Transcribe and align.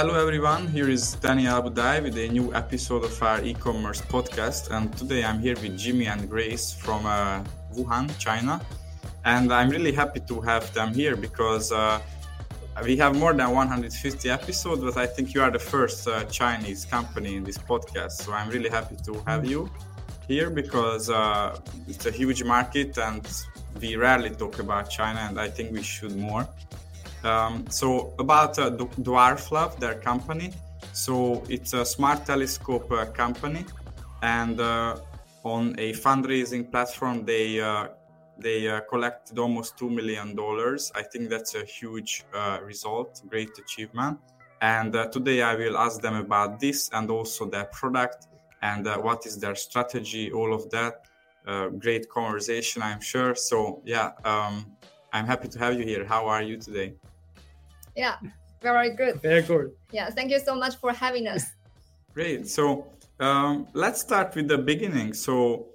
Hello 0.00 0.18
everyone, 0.18 0.66
here 0.68 0.88
is 0.88 1.12
Daniel 1.16 1.60
Abudai 1.60 2.02
with 2.02 2.16
a 2.16 2.26
new 2.28 2.54
episode 2.54 3.04
of 3.04 3.22
our 3.22 3.44
e-commerce 3.44 4.00
podcast 4.00 4.74
and 4.74 4.90
today 4.96 5.22
I'm 5.22 5.40
here 5.40 5.56
with 5.56 5.76
Jimmy 5.76 6.06
and 6.06 6.26
Grace 6.26 6.72
from 6.72 7.04
uh, 7.04 7.44
Wuhan, 7.74 8.08
China 8.18 8.62
and 9.26 9.52
I'm 9.52 9.68
really 9.68 9.92
happy 9.92 10.20
to 10.20 10.40
have 10.40 10.72
them 10.72 10.94
here 10.94 11.16
because 11.16 11.70
uh, 11.70 12.00
we 12.82 12.96
have 12.96 13.14
more 13.14 13.34
than 13.34 13.50
150 13.50 14.30
episodes 14.30 14.82
but 14.82 14.96
I 14.96 15.06
think 15.06 15.34
you 15.34 15.42
are 15.42 15.50
the 15.50 15.58
first 15.58 16.08
uh, 16.08 16.24
Chinese 16.24 16.86
company 16.86 17.36
in 17.36 17.44
this 17.44 17.58
podcast 17.58 18.12
so 18.12 18.32
I'm 18.32 18.48
really 18.48 18.70
happy 18.70 18.96
to 19.04 19.22
have 19.26 19.44
you 19.44 19.70
here 20.26 20.48
because 20.48 21.10
uh, 21.10 21.60
it's 21.88 22.06
a 22.06 22.10
huge 22.10 22.42
market 22.42 22.96
and 22.96 23.28
we 23.78 23.96
rarely 23.96 24.30
talk 24.30 24.60
about 24.60 24.88
China 24.88 25.20
and 25.28 25.38
I 25.38 25.50
think 25.50 25.72
we 25.72 25.82
should 25.82 26.16
more. 26.16 26.48
Um, 27.24 27.66
so 27.68 28.14
about 28.18 28.58
uh, 28.58 28.70
Dwarf 28.70 29.50
Lab, 29.50 29.78
their 29.78 29.94
company. 29.94 30.52
So 30.92 31.42
it's 31.48 31.72
a 31.72 31.84
smart 31.84 32.26
telescope 32.26 32.90
uh, 32.90 33.06
company, 33.06 33.64
and 34.22 34.60
uh, 34.60 34.96
on 35.44 35.74
a 35.78 35.92
fundraising 35.92 36.70
platform, 36.70 37.24
they 37.24 37.60
uh, 37.60 37.88
they 38.38 38.68
uh, 38.68 38.80
collected 38.80 39.38
almost 39.38 39.78
two 39.78 39.90
million 39.90 40.34
dollars. 40.34 40.90
I 40.94 41.02
think 41.02 41.28
that's 41.28 41.54
a 41.54 41.64
huge 41.64 42.24
uh, 42.34 42.58
result, 42.64 43.22
great 43.28 43.50
achievement. 43.58 44.18
And 44.62 44.92
today 45.10 45.40
I 45.40 45.54
will 45.54 45.78
ask 45.78 46.02
them 46.02 46.16
about 46.16 46.60
this 46.60 46.90
and 46.92 47.10
also 47.10 47.46
their 47.46 47.64
product 47.64 48.26
and 48.60 48.86
what 49.02 49.24
is 49.24 49.38
their 49.38 49.54
strategy, 49.54 50.30
all 50.32 50.52
of 50.52 50.68
that. 50.68 51.06
great 51.78 52.10
conversation, 52.10 52.82
I'm 52.82 53.00
sure. 53.00 53.34
So 53.34 53.80
yeah. 53.86 54.10
Um, 54.22 54.76
I'm 55.12 55.26
happy 55.26 55.48
to 55.48 55.58
have 55.58 55.78
you 55.78 55.84
here. 55.84 56.04
How 56.04 56.26
are 56.26 56.42
you 56.42 56.56
today? 56.56 56.94
Yeah, 58.00 58.16
very 58.62 58.96
good. 58.96 59.20
Very 59.20 59.42
good. 59.42 59.72
Yeah, 59.92 60.08
thank 60.08 60.30
you 60.30 60.40
so 60.40 60.54
much 60.54 60.76
for 60.76 60.90
having 60.90 61.28
us. 61.28 61.44
Great. 62.14 62.48
So 62.48 62.86
um, 63.20 63.66
let's 63.74 64.00
start 64.00 64.34
with 64.34 64.48
the 64.48 64.56
beginning. 64.56 65.12
So, 65.12 65.66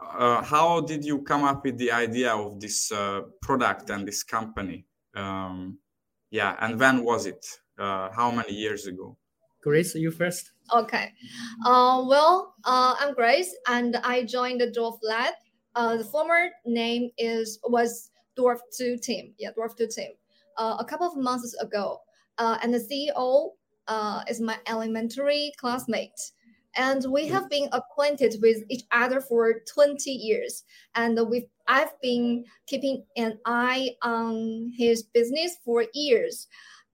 uh, 0.00 0.42
how 0.42 0.80
did 0.80 1.04
you 1.04 1.18
come 1.30 1.44
up 1.44 1.62
with 1.62 1.76
the 1.76 1.92
idea 1.92 2.34
of 2.34 2.58
this 2.58 2.90
uh, 2.90 3.20
product 3.42 3.90
and 3.90 4.08
this 4.08 4.22
company? 4.22 4.86
Um, 5.14 5.76
yeah, 6.30 6.56
and 6.60 6.80
when 6.80 7.04
was 7.04 7.26
it? 7.26 7.44
Uh, 7.78 8.08
how 8.12 8.30
many 8.30 8.54
years 8.54 8.86
ago? 8.86 9.18
Grace, 9.62 9.94
you 9.94 10.10
first. 10.10 10.52
Okay. 10.72 11.12
Uh, 11.66 12.02
well, 12.08 12.54
uh, 12.64 12.94
I'm 12.98 13.12
Grace, 13.12 13.54
and 13.68 13.96
I 13.96 14.22
joined 14.22 14.62
the 14.62 14.68
Dwarf 14.68 14.96
Lab. 15.02 15.34
Uh, 15.74 15.98
the 15.98 16.04
former 16.04 16.48
name 16.64 17.10
is 17.18 17.58
was 17.68 18.10
Dwarf 18.38 18.60
Two 18.74 18.96
Team. 18.96 19.34
Yeah, 19.38 19.50
Dwarf 19.52 19.76
Two 19.76 19.88
Team 19.88 20.12
uh, 20.58 20.76
a 20.78 20.84
couple 20.84 21.06
of 21.06 21.16
months 21.16 21.54
ago, 21.54 22.00
uh, 22.38 22.58
and 22.62 22.72
the 22.74 22.78
CEO 22.78 23.50
uh, 23.88 24.22
is 24.28 24.40
my 24.40 24.58
elementary 24.66 25.52
classmate. 25.58 26.32
And 26.76 27.04
we 27.08 27.28
have 27.28 27.48
been 27.48 27.68
acquainted 27.72 28.36
with 28.42 28.64
each 28.68 28.82
other 28.90 29.20
for 29.20 29.60
20 29.72 30.10
years. 30.10 30.64
And 30.96 31.18
we've, 31.28 31.46
I've 31.68 31.98
been 32.00 32.44
keeping 32.66 33.04
an 33.16 33.38
eye 33.46 33.90
on 34.02 34.72
his 34.76 35.04
business 35.04 35.56
for 35.64 35.84
years. 35.94 36.48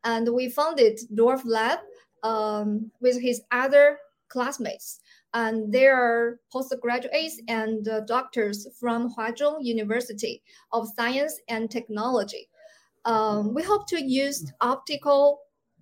And 0.05 0.28
we 0.34 0.50
founded 0.50 1.00
Dwarf 1.14 1.42
Lab 1.44 1.78
um, 2.22 2.91
with 3.00 3.20
his 3.20 3.41
other 3.53 3.98
classmates. 4.28 5.00
And 5.33 5.72
they 5.72 5.86
are 5.86 6.41
postgraduates 6.53 7.41
and 7.48 7.88
uh, 7.88 8.00
doctors 8.00 8.66
from 8.78 9.14
Huazhong 9.14 9.58
University 9.62 10.42
of 10.72 10.88
Science 10.94 11.41
and 11.48 11.70
Technology 11.70 12.48
um, 13.05 13.55
we 13.55 13.62
hope 13.62 13.87
to 13.89 14.03
use 14.03 14.53
optical 14.61 15.41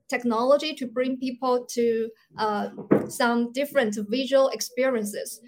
technology 0.08 0.74
to 0.74 0.86
bring 0.86 1.18
people 1.18 1.66
to 1.66 2.08
uh, 2.38 2.68
some 3.08 3.52
different 3.52 3.96
visual 4.08 4.48
experiences. 4.48 5.40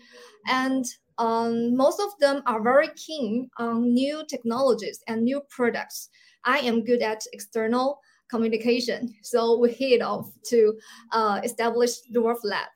And 0.46 0.84
um, 1.18 1.76
most 1.76 2.00
of 2.00 2.18
them 2.18 2.42
are 2.46 2.62
very 2.62 2.88
keen 2.96 3.48
on 3.58 3.92
new 3.92 4.22
technologies 4.28 5.00
and 5.06 5.22
new 5.22 5.40
products. 5.50 6.08
I 6.44 6.58
am 6.58 6.84
good 6.84 7.02
at 7.02 7.22
external 7.32 8.00
communication, 8.30 9.14
so 9.22 9.58
we 9.58 9.72
hit 9.72 10.02
off 10.02 10.30
to 10.46 10.78
uh, 11.12 11.40
establish 11.44 11.90
Dwarf 12.14 12.38
Lab. 12.44 12.68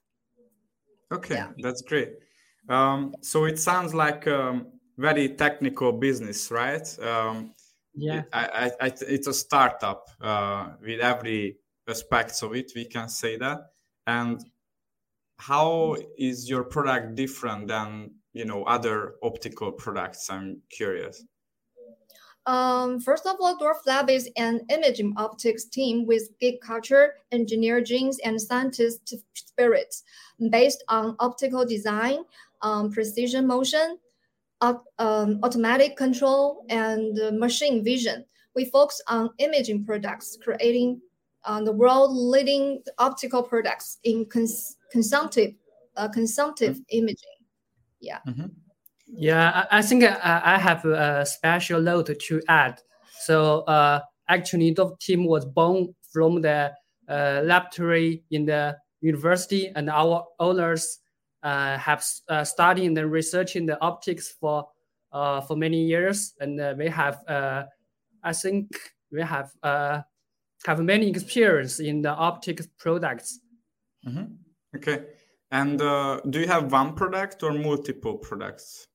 Okay, 1.13 1.37
yeah. 1.37 1.49
that's 1.59 1.81
great. 1.83 2.13
Um, 2.69 3.15
so 3.21 3.45
it 3.45 3.59
sounds 3.59 3.95
like 3.95 4.27
a 4.27 4.49
um, 4.49 4.67
very 4.99 5.29
technical 5.29 5.93
business, 5.93 6.51
right? 6.51 6.87
Um, 7.01 7.55
yeah. 7.95 8.23
I, 8.33 8.47
I, 8.81 8.87
I, 8.87 8.93
it's 9.09 9.27
a 9.27 9.35
startup 9.35 10.09
uh, 10.21 10.71
with 10.81 11.01
every 11.01 11.59
aspects 11.89 12.43
of 12.43 12.55
it 12.55 12.73
we 12.75 12.87
can 12.87 13.09
say 13.09 13.37
that. 13.37 13.59
And 14.07 14.45
how 15.39 15.97
is 16.17 16.49
your 16.49 16.65
product 16.65 17.15
different 17.15 17.69
than 17.69 18.11
you 18.33 18.45
know 18.45 18.65
other 18.65 19.15
optical 19.23 19.73
products? 19.73 20.31
I'm 20.31 20.63
curious. 20.71 21.25
Um, 22.47 23.01
first 23.01 23.27
of 23.27 23.37
all, 23.41 23.57
Dwarf 23.59 23.87
Lab 23.87 24.11
is 24.11 24.31
an 24.37 24.61
imaging 24.69 25.15
optics 25.17 25.65
team 25.65 26.05
with 26.05 26.29
geek 26.41 26.61
culture, 26.61 27.15
engineer 27.33 27.81
genes, 27.81 28.19
and 28.19 28.41
scientist 28.41 29.15
spirits 29.33 30.03
based 30.51 30.85
on 30.89 31.17
optical 31.21 31.65
design, 31.65 32.19
um, 32.61 32.93
precision 32.93 33.47
motion, 33.47 33.99
um, 34.99 35.41
automatic 35.43 35.97
control 35.97 36.65
and 36.69 37.19
uh, 37.21 37.31
machine 37.33 37.85
vision. 37.85 38.25
We 38.55 38.67
focus 38.67 39.01
on 39.09 39.31
imaging 39.39 39.85
products, 39.85 40.39
creating 40.43 41.01
uh, 41.45 41.63
the 41.63 41.73
world-leading 41.73 42.83
optical 42.99 43.43
products 43.43 43.99
in 44.05 44.27
cons- 44.27 44.77
consumptive, 44.91 45.55
uh, 45.97 46.09
consumptive 46.09 46.77
mm-hmm. 46.77 46.99
imaging. 46.99 47.39
Yeah. 48.01 48.19
Mm-hmm. 48.27 48.47
Yeah, 49.07 49.67
I, 49.71 49.79
I 49.79 49.83
think 49.83 50.05
I, 50.05 50.41
I, 50.45 50.59
have 50.59 50.85
a 50.85 51.25
special 51.27 51.81
note 51.81 52.11
to 52.19 52.43
add. 52.49 52.81
So 53.21 53.61
uh, 53.63 54.01
actually, 54.29 54.73
the 54.73 54.95
team 55.01 55.27
was 55.27 55.45
born 55.45 55.95
from 56.13 56.41
the 56.41 56.73
uh, 57.09 57.41
laboratory 57.45 58.25
in 58.31 58.47
the 58.47 58.77
university, 59.01 59.71
and 59.77 59.91
our 59.91 60.25
owners 60.41 60.99
uh, 60.99 61.04
have 61.45 62.05
uh, 62.29 62.45
studied 62.45 62.97
and 62.97 63.13
researching 63.13 63.67
the 63.67 63.81
optics 63.81 64.29
for 64.41 64.69
uh, 65.13 65.41
for 65.41 65.57
many 65.57 65.85
years, 65.85 66.35
and 66.41 66.61
uh, 66.61 66.75
we 66.77 66.89
have 66.89 67.23
uh, 67.29 67.65
I 68.23 68.33
think 68.33 68.69
we 69.13 69.23
have 69.23 69.53
uh, 69.63 70.03
have 70.67 70.81
many 70.81 71.09
experience 71.09 71.81
in 71.81 72.03
the 72.03 72.11
optics 72.11 72.67
products. 72.79 73.41
Mm-hmm. 74.07 74.35
Okay, 74.77 75.05
and 75.51 75.81
uh, 75.81 76.21
do 76.31 76.41
you 76.41 76.49
have 76.49 76.73
one 76.73 76.95
product 76.95 77.43
or 77.43 77.53
multiple 77.53 78.17
products? 78.17 78.89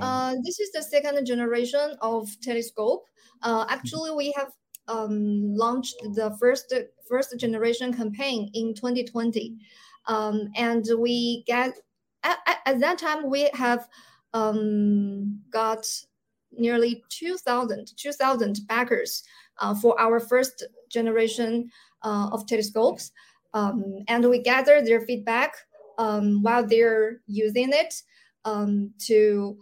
Uh, 0.00 0.34
this 0.44 0.60
is 0.60 0.70
the 0.70 0.82
second 0.82 1.26
generation 1.26 1.96
of 2.00 2.28
telescope. 2.40 3.06
Uh, 3.42 3.66
actually, 3.68 4.12
we 4.12 4.32
have 4.36 4.52
um, 4.86 5.56
launched 5.56 5.96
the 6.14 6.30
first 6.38 6.72
first 7.08 7.36
generation 7.38 7.92
campaign 7.92 8.50
in 8.54 8.74
2020 8.74 9.56
um, 10.06 10.48
and 10.56 10.84
we 10.98 11.44
get 11.46 11.74
at, 12.22 12.38
at, 12.66 12.80
that 12.80 12.98
time 12.98 13.28
we 13.28 13.50
have 13.54 13.88
um, 14.32 15.40
got 15.50 15.86
nearly 16.52 17.02
2000 17.10 17.92
2000 17.96 18.60
backers 18.66 19.22
uh, 19.58 19.74
for 19.74 19.98
our 20.00 20.20
first 20.20 20.64
generation 20.90 21.70
uh, 22.02 22.28
of 22.32 22.46
telescopes. 22.46 23.12
Um, 23.52 24.04
and 24.08 24.28
we 24.28 24.40
gather 24.40 24.82
their 24.82 25.00
feedback 25.02 25.54
um, 25.98 26.42
while 26.42 26.66
they're 26.66 27.20
using 27.26 27.70
it 27.72 27.94
um, 28.44 28.92
to 29.06 29.56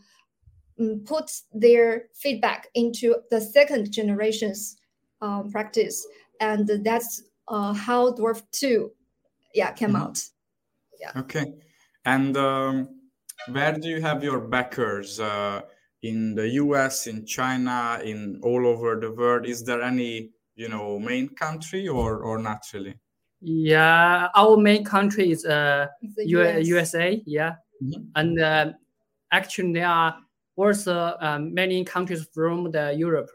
um, 0.80 1.02
put 1.04 1.30
their 1.52 2.04
feedback 2.14 2.68
into 2.74 3.16
the 3.30 3.40
second 3.40 3.92
generation's 3.92 4.76
um, 5.20 5.50
practice. 5.50 6.06
And 6.40 6.68
that's 6.84 7.22
uh, 7.48 7.74
how 7.74 8.12
dwarf 8.12 8.42
2 8.52 8.90
yeah 9.54 9.72
came 9.72 9.90
mm-hmm. 9.90 10.02
out 10.02 10.22
yeah. 11.02 11.20
Okay. 11.20 11.46
And 12.04 12.36
um, 12.36 12.88
where 13.50 13.72
do 13.78 13.88
you 13.88 14.00
have 14.00 14.22
your 14.22 14.40
backers 14.40 15.20
uh, 15.20 15.62
in 16.02 16.34
the 16.34 16.46
us 16.48 17.06
in 17.06 17.24
china 17.26 18.00
in 18.04 18.40
all 18.42 18.66
over 18.66 18.98
the 18.98 19.10
world? 19.10 19.46
Is 19.46 19.64
there 19.64 19.82
any 19.82 20.30
you 20.54 20.68
know 20.68 20.98
main 20.98 21.28
country 21.28 21.88
or 21.88 22.22
or 22.22 22.38
not 22.38 22.62
really? 22.72 22.94
Yeah 23.40 24.28
our 24.34 24.56
main 24.56 24.84
country 24.84 25.30
is 25.30 25.44
uh 25.44 25.86
US. 26.18 26.66
usa 26.66 27.22
yeah. 27.26 27.54
Mm-hmm. 27.82 28.02
and 28.14 28.40
uh, 28.40 28.72
actually 29.32 29.72
there 29.72 29.88
are 29.88 30.16
also 30.54 31.16
um, 31.20 31.52
many 31.52 31.84
countries 31.84 32.28
from 32.32 32.70
the 32.70 32.94
europe. 32.96 33.30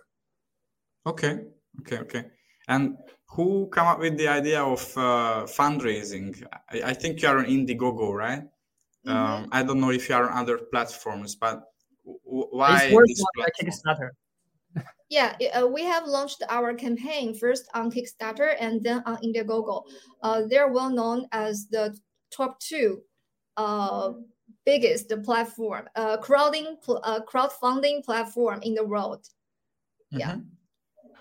Okay. 1.06 1.40
Okay 1.81 1.98
okay. 2.00 2.24
And 2.68 2.98
who 3.38 3.68
come 3.68 3.86
up 3.86 4.00
with 4.00 4.18
the 4.18 4.28
idea 4.28 4.63
of 4.63 4.81
uh, 4.98 5.45
fundraising? 5.45 6.44
I, 6.72 6.81
I, 6.89 6.94
think 6.95 7.22
you 7.22 7.28
are 7.28 7.38
on 7.38 7.45
Indiegogo, 7.45 8.12
right? 8.12 8.42
Mm-hmm. 9.06 9.10
Um, 9.10 9.48
I 9.51 9.62
don't 9.62 9.80
know 9.80 9.92
if 9.92 10.10
you 10.10 10.16
are 10.16 10.28
on 10.28 10.39
other 10.39 10.57
platforms, 10.57 11.36
but 11.36 11.62
w- 12.04 12.48
why 12.50 12.89
it's 12.92 13.07
this 13.07 13.24
platform? 13.36 13.69
Kickstarter. 13.69 14.10
Yeah, 15.10 15.38
uh, 15.54 15.66
we 15.66 15.84
have 15.84 16.06
launched 16.06 16.44
our 16.50 16.74
campaign 16.74 17.34
first 17.34 17.69
on 17.74 17.89
Kickstarter 17.89 18.56
and 18.60 18.84
then 18.84 19.04
on 19.06 19.16
Indiegogo. 19.24 19.84
Uh, 20.22 20.42
they're 20.50 20.68
well 20.68 20.89
known 20.89 21.28
as 21.31 21.68
the 21.69 21.98
top 22.30 22.60
two 22.60 23.04
uh, 23.56 24.12
biggest 24.66 25.13
platform, 25.24 25.88
uh, 25.95 26.18
crowding, 26.18 26.75
uh, 26.89 27.22
crowdfunding 27.22 28.04
platform 28.04 28.60
in 28.63 28.74
the 28.74 28.84
world. 28.84 29.24
Mm-hmm. 30.12 30.19
Yeah, 30.19 30.36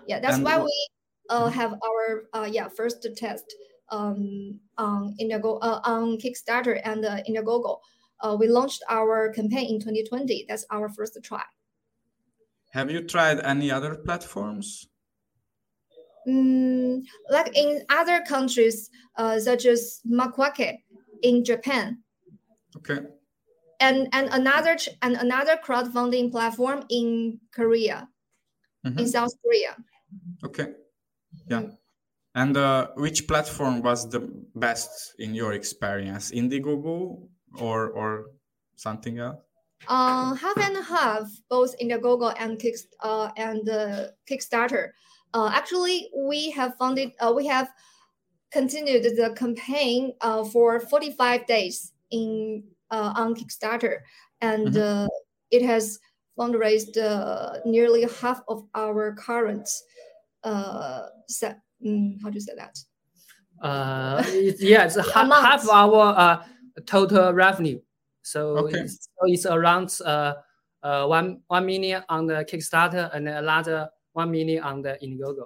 yeah, 0.09 0.19
that's 0.19 0.37
and 0.37 0.45
why 0.45 0.59
we 0.59 0.89
uh, 1.31 1.45
mm-hmm. 1.45 1.55
have 1.55 1.73
our 1.73 2.25
uh, 2.33 2.49
yeah 2.51 2.69
first 2.69 3.07
test 3.17 3.55
um, 3.91 4.61
on 4.79 5.15
Indiegogo 5.21 5.59
uh, 5.63 5.81
on 5.85 6.19
Kickstarter 6.19 6.81
and 6.85 7.05
uh, 7.05 7.19
Indiegogo. 7.29 7.79
Uh, 8.21 8.37
we 8.39 8.49
launched 8.49 8.83
our 8.89 9.31
campaign 9.33 9.69
in 9.69 9.79
2020. 9.79 10.47
That's 10.49 10.65
our 10.71 10.89
first 10.89 11.19
try. 11.23 11.43
Have 12.71 12.91
you 12.91 13.03
tried 13.03 13.41
any 13.41 13.71
other 13.71 13.95
platforms? 13.95 14.89
Mm, 16.27 17.03
like 17.31 17.57
in 17.57 17.83
other 17.89 18.23
countries, 18.23 18.91
uh, 19.17 19.39
such 19.39 19.65
as 19.67 20.01
Makuake 20.11 20.79
in 21.23 21.45
Japan. 21.45 22.03
Okay. 22.77 22.99
And 23.79 24.09
and 24.13 24.29
another 24.33 24.77
and 25.03 25.17
another 25.17 25.59
crowdfunding 25.63 26.31
platform 26.31 26.85
in 26.89 27.39
Korea, 27.53 28.09
mm-hmm. 28.85 28.99
in 28.99 29.07
South 29.07 29.33
Korea. 29.43 29.77
Okay. 30.45 30.73
Yeah. 31.49 31.63
And 32.35 32.57
uh, 32.57 32.89
which 32.97 33.27
platform 33.27 33.83
was 33.83 34.09
the 34.11 34.21
best 34.55 35.15
in 35.19 35.35
your 35.35 35.55
experience? 35.55 36.31
Indiegogo 36.33 37.29
or 37.59 37.89
or 37.91 38.27
something 38.77 39.19
else? 39.19 39.39
Uh, 39.89 40.35
half 40.35 40.57
and 40.59 40.85
half, 40.85 41.29
both 41.49 41.79
Indiegogo 41.79 42.35
and 42.39 42.59
Kick 42.59 42.77
uh, 43.03 43.31
and 43.37 43.69
uh, 43.69 44.07
Kickstarter. 44.29 44.91
Uh, 45.33 45.51
actually, 45.53 46.11
we 46.15 46.51
have 46.51 46.77
funded. 46.77 47.13
Uh, 47.21 47.33
we 47.35 47.47
have 47.47 47.71
continued 48.53 49.03
the 49.03 49.35
campaign 49.37 50.13
uh, 50.21 50.45
for 50.45 50.81
45 50.81 51.47
days 51.47 51.93
in 52.11 52.65
uh, 52.91 53.13
on 53.17 53.35
Kickstarter, 53.35 54.01
and 54.41 54.69
mm-hmm. 54.69 55.05
uh, 55.05 55.09
it 55.51 55.63
has 55.63 55.99
fundraised 56.39 56.97
uh, 56.99 57.59
nearly 57.65 58.07
half 58.21 58.43
of 58.49 58.65
our 58.75 59.15
current 59.15 59.69
uh, 60.47 61.07
set. 61.29 61.61
Mm, 61.85 62.23
how 62.23 62.31
do 62.31 62.35
you 62.35 62.41
say 62.41 62.55
that? 62.57 62.79
Uh, 63.61 64.23
yeah, 64.59 64.85
it's 64.85 64.97
half, 65.15 65.31
half 65.31 65.69
our 65.69 66.15
uh, 66.17 66.45
total 66.87 67.33
revenue. 67.33 67.81
So, 68.23 68.59
okay. 68.59 68.81
it's, 68.81 69.09
so 69.19 69.27
it's 69.27 69.47
around 69.47 69.97
uh, 70.05 70.35
uh, 70.83 71.07
one 71.07 71.41
one 71.49 71.67
million 71.67 72.03
on 72.09 72.27
the 72.27 72.45
Kickstarter 72.45 73.15
and 73.15 73.29
another 73.29 73.89
one 74.13 74.31
million 74.31 74.63
on 74.63 74.83
the 74.83 74.99
Indiegogo. 75.03 75.45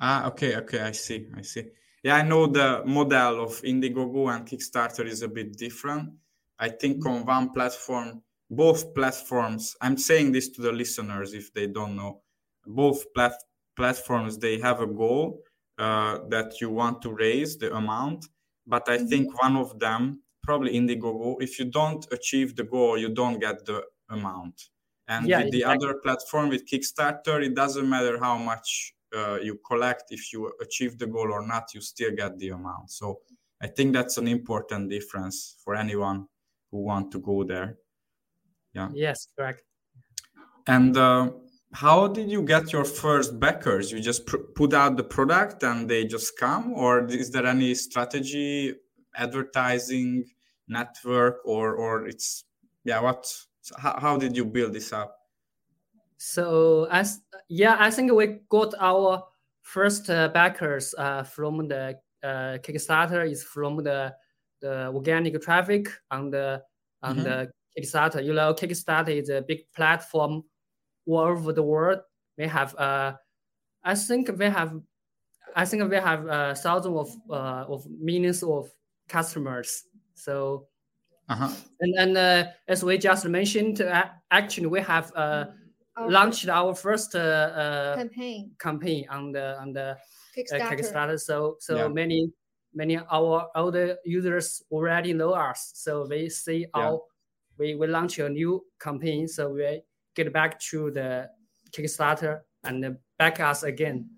Ah, 0.00 0.26
okay, 0.26 0.56
okay, 0.56 0.80
I 0.80 0.92
see, 0.92 1.28
I 1.36 1.42
see. 1.42 1.64
Yeah, 2.02 2.16
I 2.16 2.22
know 2.22 2.46
the 2.46 2.82
model 2.84 3.44
of 3.44 3.62
Indiegogo 3.62 4.34
and 4.34 4.46
Kickstarter 4.46 5.06
is 5.06 5.22
a 5.22 5.28
bit 5.28 5.56
different. 5.56 6.10
I 6.58 6.68
think 6.68 7.06
on 7.06 7.24
one 7.24 7.50
platform, 7.50 8.22
both 8.50 8.94
platforms. 8.94 9.76
I'm 9.80 9.96
saying 9.96 10.32
this 10.32 10.48
to 10.50 10.62
the 10.62 10.72
listeners 10.72 11.34
if 11.34 11.52
they 11.54 11.66
don't 11.66 11.96
know. 11.96 12.22
Both 12.66 13.12
plat- 13.14 13.42
platforms 13.76 14.38
they 14.38 14.58
have 14.58 14.80
a 14.80 14.86
goal 14.86 15.42
uh, 15.78 16.18
that 16.28 16.60
you 16.60 16.70
want 16.70 17.02
to 17.02 17.12
raise 17.12 17.56
the 17.56 17.74
amount, 17.74 18.26
but 18.66 18.88
I 18.88 18.98
mm-hmm. 18.98 19.06
think 19.06 19.42
one 19.42 19.56
of 19.56 19.78
them 19.78 20.22
probably 20.42 20.72
Indiegogo, 20.72 21.36
if 21.40 21.58
you 21.58 21.66
don't 21.66 22.06
achieve 22.12 22.56
the 22.56 22.64
goal, 22.64 22.98
you 22.98 23.08
don't 23.08 23.38
get 23.38 23.64
the 23.64 23.84
amount. 24.10 24.68
And 25.08 25.26
yeah, 25.26 25.42
with 25.42 25.52
the 25.52 25.58
exactly. 25.58 25.88
other 25.88 25.98
platform, 25.98 26.48
with 26.48 26.68
Kickstarter, 26.68 27.44
it 27.44 27.54
doesn't 27.54 27.88
matter 27.88 28.18
how 28.18 28.36
much 28.38 28.94
uh, 29.16 29.38
you 29.40 29.58
collect. 29.66 30.04
If 30.10 30.32
you 30.32 30.52
achieve 30.60 30.98
the 30.98 31.06
goal 31.06 31.32
or 31.32 31.46
not, 31.46 31.74
you 31.74 31.80
still 31.80 32.12
get 32.12 32.38
the 32.38 32.50
amount. 32.50 32.90
So 32.90 33.20
I 33.60 33.66
think 33.68 33.92
that's 33.92 34.18
an 34.18 34.28
important 34.28 34.90
difference 34.90 35.56
for 35.62 35.74
anyone 35.74 36.26
who 36.70 36.82
want 36.82 37.12
to 37.12 37.20
go 37.20 37.44
there. 37.44 37.78
Yeah. 38.74 38.88
Yes, 38.94 39.28
correct. 39.36 39.62
And 40.66 40.96
uh, 40.96 41.30
how 41.72 42.06
did 42.06 42.30
you 42.30 42.42
get 42.42 42.72
your 42.72 42.84
first 42.84 43.40
backers? 43.40 43.90
You 43.90 44.00
just 44.00 44.26
pr- 44.26 44.36
put 44.54 44.74
out 44.74 44.96
the 44.96 45.04
product 45.04 45.62
and 45.62 45.88
they 45.88 46.04
just 46.04 46.38
come, 46.38 46.72
or 46.74 47.06
is 47.06 47.30
there 47.30 47.46
any 47.46 47.74
strategy 47.74 48.74
advertising 49.14 50.24
network 50.68 51.40
or 51.44 51.74
or 51.74 52.06
it's 52.06 52.44
yeah 52.84 53.00
what 53.00 53.30
how, 53.78 53.98
how 53.98 54.16
did 54.16 54.36
you 54.36 54.44
build 54.44 54.72
this 54.72 54.92
up 54.92 55.16
so 56.16 56.86
as 56.90 57.20
yeah 57.48 57.76
i 57.78 57.90
think 57.90 58.12
we 58.12 58.38
got 58.48 58.74
our 58.80 59.22
first 59.62 60.08
uh, 60.10 60.28
backers 60.28 60.94
uh, 60.98 61.22
from 61.22 61.68
the 61.68 61.94
uh, 62.22 62.58
kickstarter 62.62 63.28
is 63.28 63.42
from 63.42 63.82
the 63.82 64.12
the 64.60 64.88
organic 64.88 65.40
traffic 65.42 65.88
on 66.10 66.30
the 66.30 66.62
on 67.02 67.16
mm-hmm. 67.16 67.24
the 67.24 67.50
kickstarter 67.76 68.24
you 68.24 68.32
know 68.32 68.54
kickstarter 68.54 69.10
is 69.20 69.28
a 69.28 69.42
big 69.42 69.60
platform 69.74 70.42
all 71.06 71.20
over 71.20 71.52
the 71.52 71.62
world 71.62 71.98
we 72.38 72.46
have 72.46 72.74
uh 72.76 73.12
i 73.84 73.94
think 73.94 74.30
we 74.38 74.46
have 74.46 74.80
i 75.56 75.64
think 75.64 75.90
we 75.90 75.96
have 75.96 76.26
uh, 76.28 76.54
thousands 76.54 76.96
of 76.96 77.10
uh, 77.30 77.64
of 77.68 77.86
millions 78.00 78.42
of 78.42 78.70
customers. 79.12 79.84
So, 80.14 80.66
uh-huh. 81.28 81.50
and 81.80 81.94
and 81.98 82.16
uh, 82.16 82.44
as 82.66 82.84
we 82.84 82.98
just 82.98 83.26
mentioned, 83.26 83.80
uh, 83.80 84.06
actually 84.30 84.66
we 84.66 84.80
have 84.80 85.12
uh, 85.14 85.46
launched 86.08 86.48
our 86.48 86.74
first 86.74 87.14
uh, 87.14 87.18
uh, 87.18 87.96
campaign 87.96 88.50
campaign 88.58 89.06
on 89.10 89.32
the 89.32 89.58
on 89.60 89.72
the 89.72 89.90
uh, 89.92 89.96
Kickstarter. 90.36 90.78
Kickstarter. 90.78 91.20
So 91.20 91.56
so 91.60 91.76
yeah. 91.76 91.88
many 91.88 92.30
many 92.74 92.98
our 92.98 93.48
older 93.54 93.96
users 94.04 94.62
already 94.70 95.12
know 95.12 95.32
us. 95.32 95.72
So 95.74 96.06
they 96.06 96.28
see 96.28 96.66
yeah. 96.74 96.80
our 96.80 97.00
we 97.58 97.74
we 97.74 97.86
launch 97.86 98.18
a 98.18 98.28
new 98.28 98.64
campaign. 98.80 99.28
So 99.28 99.50
we 99.50 99.82
get 100.14 100.32
back 100.32 100.58
to 100.70 100.90
the 100.90 101.28
Kickstarter 101.70 102.40
and 102.64 102.96
back 103.18 103.40
us 103.40 103.62
again. 103.62 104.08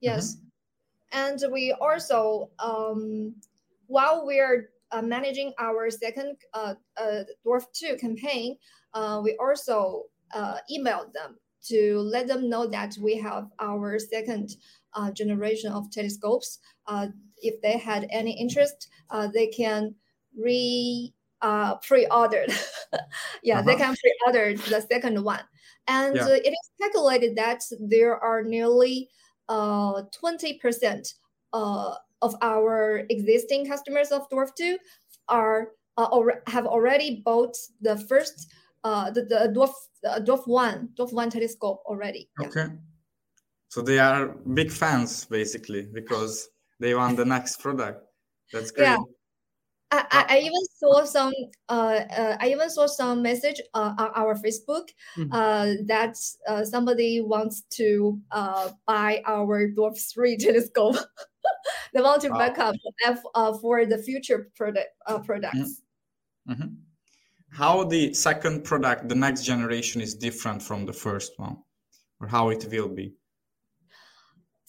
Yes. 0.00 0.34
Mm-hmm. 0.34 0.44
And 1.10 1.52
we 1.52 1.72
also 1.80 2.50
um, 2.58 3.34
while 3.88 4.24
we're 4.24 4.70
uh, 4.92 5.02
managing 5.02 5.52
our 5.58 5.90
second 5.90 6.36
uh, 6.54 6.74
uh, 6.96 7.24
Dwarf 7.44 7.64
2 7.74 7.96
campaign, 7.96 8.56
uh, 8.94 9.20
we 9.22 9.36
also 9.40 10.04
uh, 10.34 10.58
emailed 10.70 11.12
them 11.12 11.36
to 11.64 11.98
let 11.98 12.26
them 12.26 12.48
know 12.48 12.66
that 12.66 12.96
we 13.00 13.16
have 13.16 13.48
our 13.60 13.98
second 13.98 14.56
uh, 14.94 15.10
generation 15.10 15.72
of 15.72 15.90
telescopes. 15.90 16.60
if 17.40 17.60
they 17.62 17.78
had 17.78 18.06
any 18.10 18.32
interest, 18.32 18.88
they 19.32 19.46
can 19.48 19.94
re 20.36 21.12
pre-order. 21.82 22.46
yeah, 23.42 23.58
uh-huh. 23.58 23.62
they 23.62 23.76
can 23.76 23.94
pre-order 23.94 24.56
the 24.56 24.80
second 24.90 25.22
one. 25.22 25.42
And 25.86 26.16
yeah. 26.16 26.28
it 26.28 26.52
is 26.52 26.70
calculated 26.80 27.36
that 27.36 27.62
there 27.80 28.16
are 28.16 28.42
nearly 28.42 29.08
20% 29.50 31.14
uh, 31.52 31.94
of 32.20 32.34
our 32.42 33.06
existing 33.10 33.66
customers 33.66 34.10
of 34.10 34.28
Dwarf 34.28 34.54
2 34.56 34.78
are 35.28 35.68
uh, 35.96 36.08
or 36.12 36.42
have 36.46 36.66
already 36.66 37.22
bought 37.24 37.56
the 37.80 37.96
first 37.96 38.52
uh, 38.84 39.10
the, 39.10 39.22
the 39.22 39.52
Dwarf 39.54 39.72
uh, 40.06 40.20
Dwarf 40.20 40.46
1 40.46 40.90
Dwarf 40.98 41.12
1 41.12 41.30
telescope 41.30 41.82
already. 41.86 42.28
Yeah. 42.40 42.46
Okay. 42.46 42.66
So 43.68 43.82
they 43.82 43.98
are 43.98 44.28
big 44.54 44.70
fans 44.70 45.24
basically 45.24 45.82
because 45.82 46.48
they 46.80 46.94
want 46.94 47.16
the 47.16 47.24
next 47.24 47.60
product. 47.60 48.04
That's 48.52 48.70
great. 48.70 48.86
Yeah. 48.86 48.98
I, 49.90 50.04
I, 50.10 50.26
I 50.28 50.38
even 50.40 50.66
saw 50.76 51.04
some 51.04 51.32
uh, 51.68 52.00
uh, 52.16 52.36
I 52.40 52.50
even 52.50 52.68
saw 52.68 52.86
some 52.86 53.22
message 53.22 53.60
uh, 53.72 53.94
on 53.98 54.10
our 54.14 54.34
Facebook 54.34 54.88
mm-hmm. 55.16 55.32
uh, 55.32 55.74
that 55.86 56.16
uh, 56.46 56.64
somebody 56.64 57.20
wants 57.20 57.62
to 57.70 58.20
uh, 58.30 58.70
buy 58.86 59.22
our 59.26 59.68
Dwarf 59.68 59.98
3 60.12 60.36
telescope. 60.36 60.96
they 61.94 62.02
want 62.02 62.22
to 62.22 62.30
back 62.30 62.58
up 62.58 62.74
uh, 63.34 63.56
for 63.58 63.86
the 63.86 63.98
future 63.98 64.50
product 64.54 64.88
uh, 65.06 65.18
products. 65.20 65.82
Mm-hmm. 66.48 66.52
mm-hmm. 66.52 66.74
How 67.50 67.82
the 67.82 68.12
second 68.12 68.64
product, 68.64 69.08
the 69.08 69.14
next 69.14 69.42
generation, 69.42 70.02
is 70.02 70.14
different 70.14 70.60
from 70.62 70.84
the 70.84 70.92
first 70.92 71.32
one, 71.38 71.56
or 72.20 72.28
how 72.28 72.50
it 72.50 72.66
will 72.70 72.88
be? 72.88 73.14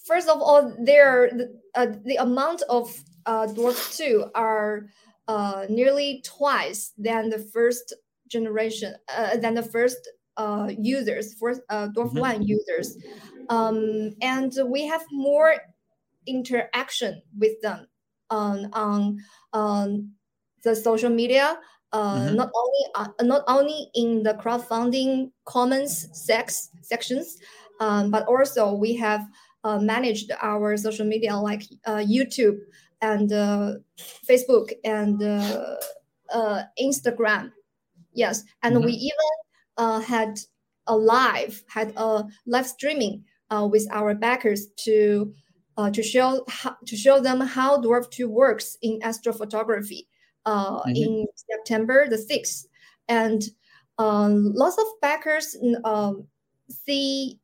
First 0.06 0.30
of 0.30 0.42
all, 0.42 0.74
there 0.80 1.30
the, 1.30 1.60
uh, 1.76 1.88
the 2.06 2.16
amount 2.16 2.64
of 2.70 3.04
uh, 3.26 3.48
Dwarf 3.48 3.98
two 3.98 4.32
are 4.34 4.88
uh, 5.30 5.68
nearly 5.70 6.22
twice 6.26 6.92
than 6.98 7.30
the 7.30 7.38
first 7.38 7.94
generation, 8.28 8.96
uh, 9.16 9.38
than 9.38 9.54
the 9.54 9.64
first 9.64 10.10
uh, 10.38 10.72
users, 10.78 11.36
for 11.36 11.52
uh, 11.70 11.90
Dwarf 11.96 12.10
mm-hmm. 12.10 12.20
one 12.20 12.42
users, 12.42 12.98
um, 13.50 14.12
and 14.22 14.52
we 14.66 14.88
have 14.88 15.06
more 15.12 15.54
interaction 16.26 17.22
with 17.38 17.62
them 17.62 17.88
on 18.32 18.70
on 18.74 19.20
on 19.54 20.10
the 20.64 20.76
social 20.76 21.12
media. 21.12 21.60
Uh, 21.94 22.16
mm-hmm. 22.16 22.36
Not 22.36 22.50
only 22.56 22.84
uh, 22.96 23.08
not 23.22 23.44
only 23.48 23.92
in 23.94 24.24
the 24.24 24.34
crowdfunding 24.34 25.32
comments 25.46 26.08
sex 26.14 26.70
sections, 26.82 27.38
um, 27.80 28.10
but 28.10 28.26
also 28.26 28.74
we 28.74 28.96
have 28.96 29.22
uh, 29.64 29.78
managed 29.78 30.32
our 30.42 30.76
social 30.78 31.06
media 31.06 31.36
like 31.36 31.64
uh, 31.86 32.02
YouTube 32.02 32.58
and 33.02 33.32
uh, 33.32 33.74
Facebook 34.28 34.72
and 34.84 35.22
uh, 35.22 35.76
uh, 36.34 36.64
Instagram. 36.82 37.52
Yes, 38.14 38.44
and 38.64 38.76
mm-hmm. 38.76 38.86
we 38.86 38.92
even 38.94 39.16
uh, 39.78 40.00
had 40.02 40.40
a 40.88 40.96
live 40.96 41.64
had 41.68 41.94
a 41.96 42.26
live 42.46 42.68
streaming 42.68 43.24
with 43.52 43.88
our 43.92 44.14
backers 44.14 44.68
to 44.78 45.34
to 45.94 46.04
show 46.04 46.44
how, 46.50 46.76
to 46.86 46.98
show 46.98 47.22
them 47.22 47.40
how 47.40 47.82
Dwarf 47.82 48.10
Two 48.12 48.30
works 48.30 48.78
in 48.82 49.00
astrophotography 49.00 50.08
mm-hmm. 50.46 50.90
in 50.96 51.26
September 51.36 52.08
the 52.10 52.18
sixth, 52.18 52.68
and 53.08 53.44
um, 53.98 54.54
lots 54.54 54.78
of 54.78 54.86
backers 55.02 55.56
um, 55.84 56.28
see 56.70 57.40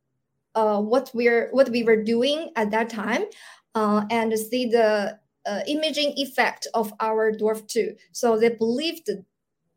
uh, 0.56 0.82
what 0.82 1.12
we're 1.14 1.50
what 1.52 1.70
we 1.70 1.84
were 1.84 2.02
doing 2.02 2.50
at 2.56 2.72
that 2.72 2.90
time 2.90 3.26
uh, 3.76 4.06
and 4.10 4.38
see 4.38 4.66
the 4.66 5.20
uh, 5.46 5.62
imaging 5.68 6.14
effect 6.18 6.68
of 6.74 6.94
our 7.00 7.32
dwarf 7.32 7.68
2 7.68 7.96
so 8.12 8.38
they 8.38 8.50
believed 8.50 9.10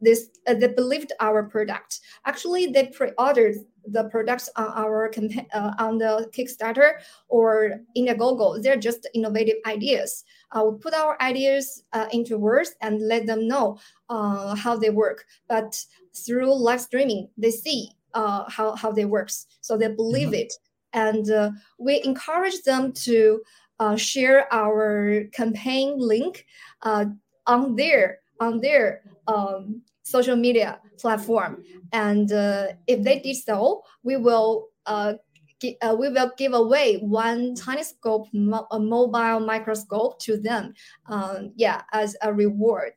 this 0.00 0.30
uh, 0.46 0.54
they 0.54 0.68
believed 0.68 1.12
our 1.20 1.42
product. 1.42 2.00
Actually 2.25 2.66
they 2.66 2.87
pre-ordered 2.87 3.56
the 3.87 4.04
products 4.04 4.48
on 4.56 4.68
our 4.75 5.10
uh, 5.52 5.72
on 5.78 5.98
the 5.98 6.28
kickstarter 6.32 6.92
or 7.28 7.80
indiegogo. 7.96 8.62
They're 8.62 8.76
just 8.76 9.08
innovative 9.14 9.56
ideas. 9.66 10.25
Uh, 10.52 10.64
we 10.64 10.78
put 10.78 10.94
our 10.94 11.20
ideas 11.20 11.84
uh, 11.92 12.06
into 12.12 12.38
words 12.38 12.75
and 12.80 13.00
let 13.00 13.26
them 13.26 13.48
know 13.48 13.78
uh, 14.08 14.54
how 14.54 14.76
they 14.76 14.90
work. 14.90 15.25
But 15.48 15.84
through 16.14 16.54
live 16.54 16.80
streaming 16.80 17.28
they 17.37 17.50
see 17.50 17.90
uh, 18.14 18.48
how, 18.48 18.75
how 18.76 18.92
they 18.92 19.04
works. 19.04 19.46
So 19.60 19.76
they 19.76 19.88
believe 19.88 20.28
mm-hmm. 20.28 20.46
it. 20.46 20.54
And 20.94 21.30
uh, 21.30 21.50
we 21.78 22.02
encourage 22.02 22.62
them 22.62 22.92
to 23.04 23.42
uh, 23.80 23.97
share 23.97 24.52
our 24.52 25.25
campaign 25.32 25.99
link 25.99 26.47
uh, 26.82 27.06
on 27.47 27.76
their 27.76 28.20
on 28.40 28.61
their 28.61 29.02
um, 29.26 29.82
social 30.02 30.37
media 30.37 30.80
platform. 30.99 31.62
And 31.92 32.30
uh, 32.32 32.68
if 32.87 33.02
they 33.02 33.18
did 33.20 33.37
so, 33.37 33.82
we 34.02 34.16
will 34.16 34.68
uh, 34.87 35.14
uh, 35.82 35.97
we 35.99 36.08
will 36.08 36.30
give 36.37 36.54
away 36.54 36.99
one 36.99 37.54
tiny 37.54 37.82
scope, 37.82 38.28
mo- 38.32 38.66
a 38.70 38.78
mobile 38.78 39.40
microscope 39.40 40.18
to 40.20 40.37
them. 40.37 40.75
Um, 41.08 41.52
yeah, 41.56 41.82
as 41.92 42.16
a 42.23 42.32
reward. 42.32 42.92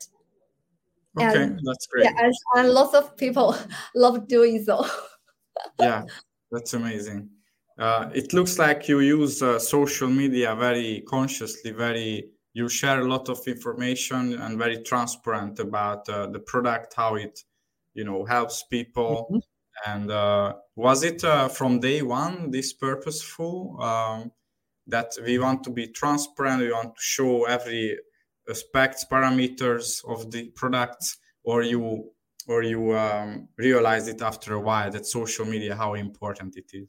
Okay, 1.20 1.44
and, 1.44 1.60
that's 1.64 1.88
great. 1.88 2.06
Yeah, 2.06 2.12
and, 2.24 2.34
and 2.56 2.70
lots 2.70 2.94
of 2.94 3.18
people 3.18 3.56
love 3.96 4.28
doing 4.28 4.64
so. 4.64 4.86
yeah, 5.80 6.04
that's 6.52 6.74
amazing. 6.74 7.30
Uh, 7.82 8.12
it 8.14 8.32
looks 8.32 8.60
like 8.60 8.88
you 8.88 9.00
use 9.00 9.42
uh, 9.42 9.58
social 9.58 10.08
media 10.08 10.56
very 10.56 11.04
consciously, 11.08 11.72
very 11.72 12.30
you 12.54 12.70
share 12.70 13.00
a 13.00 13.08
lot 13.08 13.28
of 13.28 13.40
information 13.48 14.34
and 14.40 14.60
very 14.60 14.84
transparent 14.84 15.58
about 15.60 16.08
uh, 16.08 16.28
the 16.28 16.40
product, 16.42 16.94
how 16.96 17.16
it, 17.16 17.40
you 17.96 18.04
know, 18.04 18.24
helps 18.24 18.64
people. 18.70 19.28
Mm-hmm. 19.32 19.92
And 19.92 20.12
uh, 20.12 20.54
was 20.76 21.02
it 21.04 21.24
uh, 21.24 21.48
from 21.48 21.80
day 21.80 22.04
one 22.04 22.52
this 22.52 22.72
purposeful 22.72 23.82
um, 23.82 24.32
that 24.86 25.14
we 25.26 25.40
want 25.40 25.64
to 25.64 25.72
be 25.72 25.88
transparent, 25.88 26.62
we 26.62 26.72
want 26.72 26.94
to 26.96 27.02
show 27.02 27.46
every 27.46 27.98
aspect, 28.48 29.06
parameters 29.10 30.06
of 30.08 30.30
the 30.30 30.52
product 30.52 31.18
or 31.44 31.64
you 31.64 32.12
or 32.48 32.62
you 32.62 32.96
um, 32.96 33.48
realize 33.58 34.08
it 34.08 34.22
after 34.22 34.54
a 34.54 34.60
while 34.60 34.92
that 34.92 35.08
social 35.08 35.46
media 35.46 35.76
how 35.76 35.96
important 35.96 36.56
it 36.58 36.70
is? 36.74 36.88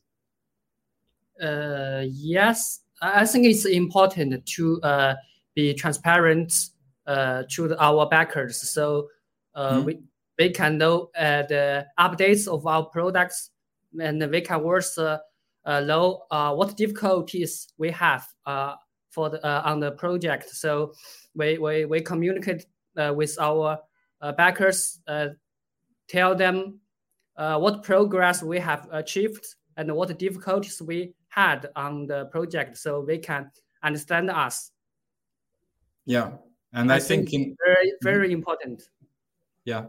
Uh, 1.40 2.04
yes, 2.06 2.80
I 3.00 3.26
think 3.26 3.46
it's 3.46 3.64
important 3.64 4.44
to 4.46 4.80
uh, 4.82 5.14
be 5.54 5.74
transparent 5.74 6.52
uh, 7.06 7.42
to 7.50 7.76
our 7.78 8.08
backers, 8.08 8.70
so 8.70 9.08
uh, 9.54 9.72
mm-hmm. 9.72 9.84
we 9.84 9.98
we 10.38 10.50
can 10.50 10.78
know 10.78 11.10
uh, 11.16 11.42
the 11.42 11.86
updates 11.98 12.46
of 12.48 12.66
our 12.66 12.84
products, 12.86 13.50
and 14.00 14.30
we 14.30 14.40
can 14.40 14.60
also 14.62 15.18
uh, 15.64 15.80
know 15.80 16.24
uh, 16.30 16.54
what 16.54 16.76
difficulties 16.76 17.68
we 17.76 17.90
have 17.90 18.26
uh, 18.46 18.74
for 19.10 19.30
the 19.30 19.44
uh, 19.44 19.62
on 19.64 19.80
the 19.80 19.92
project. 19.92 20.50
So 20.50 20.92
we 21.34 21.58
we, 21.58 21.84
we 21.84 22.00
communicate 22.00 22.66
uh, 22.96 23.12
with 23.14 23.36
our 23.40 23.78
uh, 24.20 24.32
backers, 24.32 25.00
uh, 25.08 25.28
tell 26.08 26.34
them 26.34 26.80
uh, 27.36 27.58
what 27.58 27.82
progress 27.82 28.42
we 28.42 28.58
have 28.58 28.88
achieved 28.92 29.44
and 29.76 29.92
what 29.94 30.16
difficulties 30.18 30.80
we 30.82 31.14
had 31.34 31.70
on 31.76 32.06
the 32.06 32.26
project 32.26 32.76
so 32.76 33.04
they 33.06 33.18
can 33.18 33.50
understand 33.82 34.30
us. 34.30 34.70
Yeah 36.04 36.32
and 36.72 36.90
i, 36.90 36.96
I 36.96 37.00
think, 37.00 37.30
think 37.30 37.48
in 37.48 37.56
very 37.64 37.86
mm-hmm. 37.88 38.04
very 38.04 38.32
important. 38.32 38.82
Yeah 39.64 39.86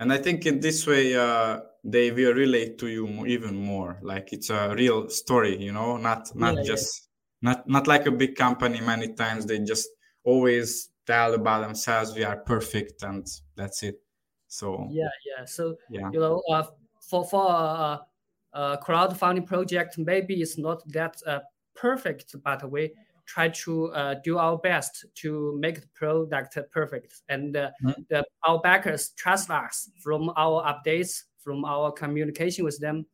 and 0.00 0.12
i 0.12 0.18
think 0.18 0.46
in 0.46 0.60
this 0.60 0.86
way 0.86 1.14
uh, 1.14 1.60
they 1.84 2.10
will 2.10 2.32
relate 2.32 2.78
to 2.78 2.88
you 2.88 3.26
even 3.26 3.54
more. 3.54 3.98
Like 4.02 4.32
it's 4.32 4.50
a 4.50 4.74
real 4.74 5.08
story 5.08 5.62
you 5.62 5.72
know 5.72 5.96
not 5.96 6.34
not 6.34 6.56
yeah, 6.56 6.62
just 6.62 7.08
yeah. 7.42 7.50
not 7.50 7.68
not 7.68 7.86
like 7.86 8.06
a 8.06 8.10
big 8.10 8.36
company 8.36 8.80
many 8.80 9.12
times. 9.14 9.46
They 9.46 9.58
just 9.60 9.88
always 10.24 10.90
tell 11.06 11.34
about 11.34 11.60
themselves 11.60 12.14
we 12.14 12.24
are 12.24 12.38
perfect 12.38 13.02
and 13.02 13.26
that's 13.56 13.82
it. 13.82 14.00
So 14.48 14.88
yeah 14.90 15.10
yeah. 15.26 15.44
So 15.44 15.76
yeah. 15.90 16.10
you 16.12 16.20
know 16.20 16.42
uh, 16.50 16.66
for 17.00 17.24
for 17.24 17.50
uh, 17.50 17.98
uh, 18.54 18.76
crowdfunding 18.78 19.46
project 19.46 19.98
maybe 19.98 20.40
it's 20.40 20.56
not 20.56 20.86
that 20.88 21.16
uh, 21.26 21.40
perfect, 21.74 22.34
but 22.42 22.70
we 22.70 22.92
try 23.26 23.48
to 23.48 23.86
uh, 23.92 24.14
do 24.22 24.38
our 24.38 24.58
best 24.58 25.06
to 25.14 25.56
make 25.58 25.80
the 25.80 25.88
product 25.94 26.58
perfect. 26.70 27.22
And 27.28 27.56
uh, 27.56 27.70
mm-hmm. 27.82 28.02
the, 28.10 28.24
our 28.46 28.60
backers 28.60 29.10
trust 29.16 29.50
us 29.50 29.90
from 30.02 30.30
our 30.36 30.62
updates, 30.62 31.22
from 31.42 31.64
our 31.64 31.90
communication 31.90 32.64
with 32.64 32.78
them. 32.80 33.06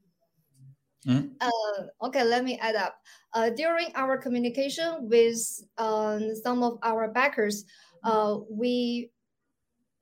Mm-hmm. 1.06 1.28
Uh, 1.40 2.06
okay, 2.06 2.24
let 2.24 2.44
me 2.44 2.58
add 2.60 2.76
up. 2.76 2.96
Uh, 3.32 3.50
during 3.50 3.88
our 3.94 4.18
communication 4.18 5.08
with 5.08 5.38
um, 5.78 6.34
some 6.34 6.62
of 6.62 6.78
our 6.82 7.08
backers, 7.08 7.64
uh, 8.04 8.38
we 8.50 9.10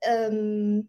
um, 0.07 0.83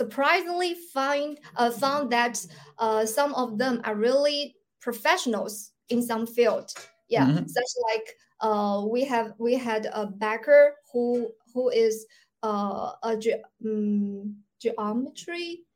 surprisingly 0.00 0.74
find 0.94 1.38
uh, 1.56 1.70
found 1.70 2.10
that 2.10 2.34
uh, 2.78 3.04
some 3.04 3.34
of 3.34 3.58
them 3.58 3.82
are 3.84 3.94
really 3.94 4.56
professionals 4.80 5.72
in 5.90 6.02
some 6.02 6.26
field. 6.26 6.72
Yeah, 7.08 7.26
mm-hmm. 7.26 7.46
such 7.46 7.70
like 7.90 8.06
uh, 8.40 8.86
we 8.88 9.04
have 9.04 9.34
we 9.38 9.54
had 9.54 9.82
a 9.92 10.06
backer 10.06 10.76
who 10.90 11.28
who 11.52 11.68
is 11.68 12.06
uh, 12.42 12.92
a 13.02 13.16
ge- 13.16 13.44
um, 13.64 14.36
geometry. 14.62 15.66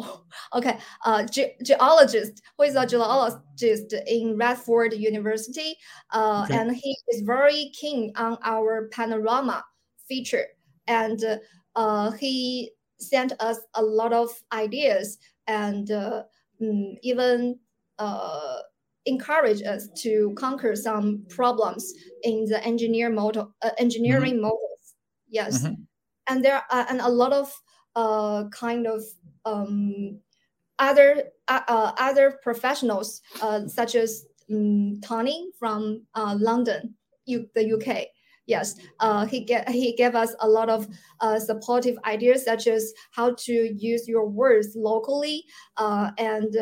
Oh, 0.00 0.24
okay, 0.56 0.78
uh, 1.04 1.24
ge- 1.24 1.54
geologist 1.62 2.40
who 2.56 2.64
is 2.64 2.76
a 2.76 2.86
geologist 2.86 3.92
in 4.06 4.38
Radford 4.38 4.94
University, 4.94 5.76
uh, 6.10 6.46
okay. 6.48 6.58
and 6.58 6.74
he 6.74 6.96
is 7.12 7.20
very 7.20 7.70
keen 7.78 8.12
on 8.16 8.38
our 8.42 8.88
panorama 8.96 9.62
feature, 10.08 10.46
and 10.86 11.20
uh, 11.76 12.10
he 12.12 12.70
sent 12.98 13.32
us 13.40 13.58
a 13.74 13.82
lot 13.82 14.12
of 14.12 14.30
ideas 14.52 15.18
and 15.46 15.90
uh, 15.90 16.22
mm, 16.60 16.94
even 17.02 17.58
uh, 17.98 18.58
encourage 19.06 19.62
us 19.62 19.88
to 19.96 20.34
conquer 20.36 20.74
some 20.74 21.24
problems 21.28 21.92
in 22.22 22.44
the 22.46 22.62
engineer 22.64 23.10
model, 23.10 23.54
uh, 23.62 23.70
engineering 23.78 24.34
mm-hmm. 24.34 24.42
models. 24.42 24.94
Yes, 25.28 25.62
mm-hmm. 25.62 25.74
and 26.28 26.44
there 26.44 26.62
are 26.70 26.86
and 26.88 27.00
a 27.00 27.08
lot 27.08 27.32
of 27.32 27.52
uh, 27.96 28.44
kind 28.50 28.86
of 28.86 29.02
um, 29.44 30.20
other 30.78 31.24
uh, 31.48 31.60
uh, 31.68 31.92
other 31.98 32.38
professionals 32.42 33.20
such 33.66 33.94
as 33.94 34.26
um, 34.52 35.00
Tony 35.02 35.50
from 35.58 36.02
London, 36.16 36.94
U- 37.26 37.48
the 37.54 37.72
UK 37.72 38.08
yes, 38.46 38.76
uh, 39.00 39.26
he 39.26 39.40
get 39.40 39.68
he 39.68 39.94
gave 39.94 40.14
us 40.14 40.34
a 40.40 40.48
lot 40.48 40.68
of 40.70 40.86
uh, 41.20 41.38
supportive 41.38 41.96
ideas 42.04 42.44
such 42.44 42.66
as 42.66 42.92
how 43.12 43.34
to 43.38 43.74
use 43.76 44.08
your 44.08 44.28
words 44.28 44.74
locally 44.76 45.44
uh, 45.76 46.10
and 46.18 46.56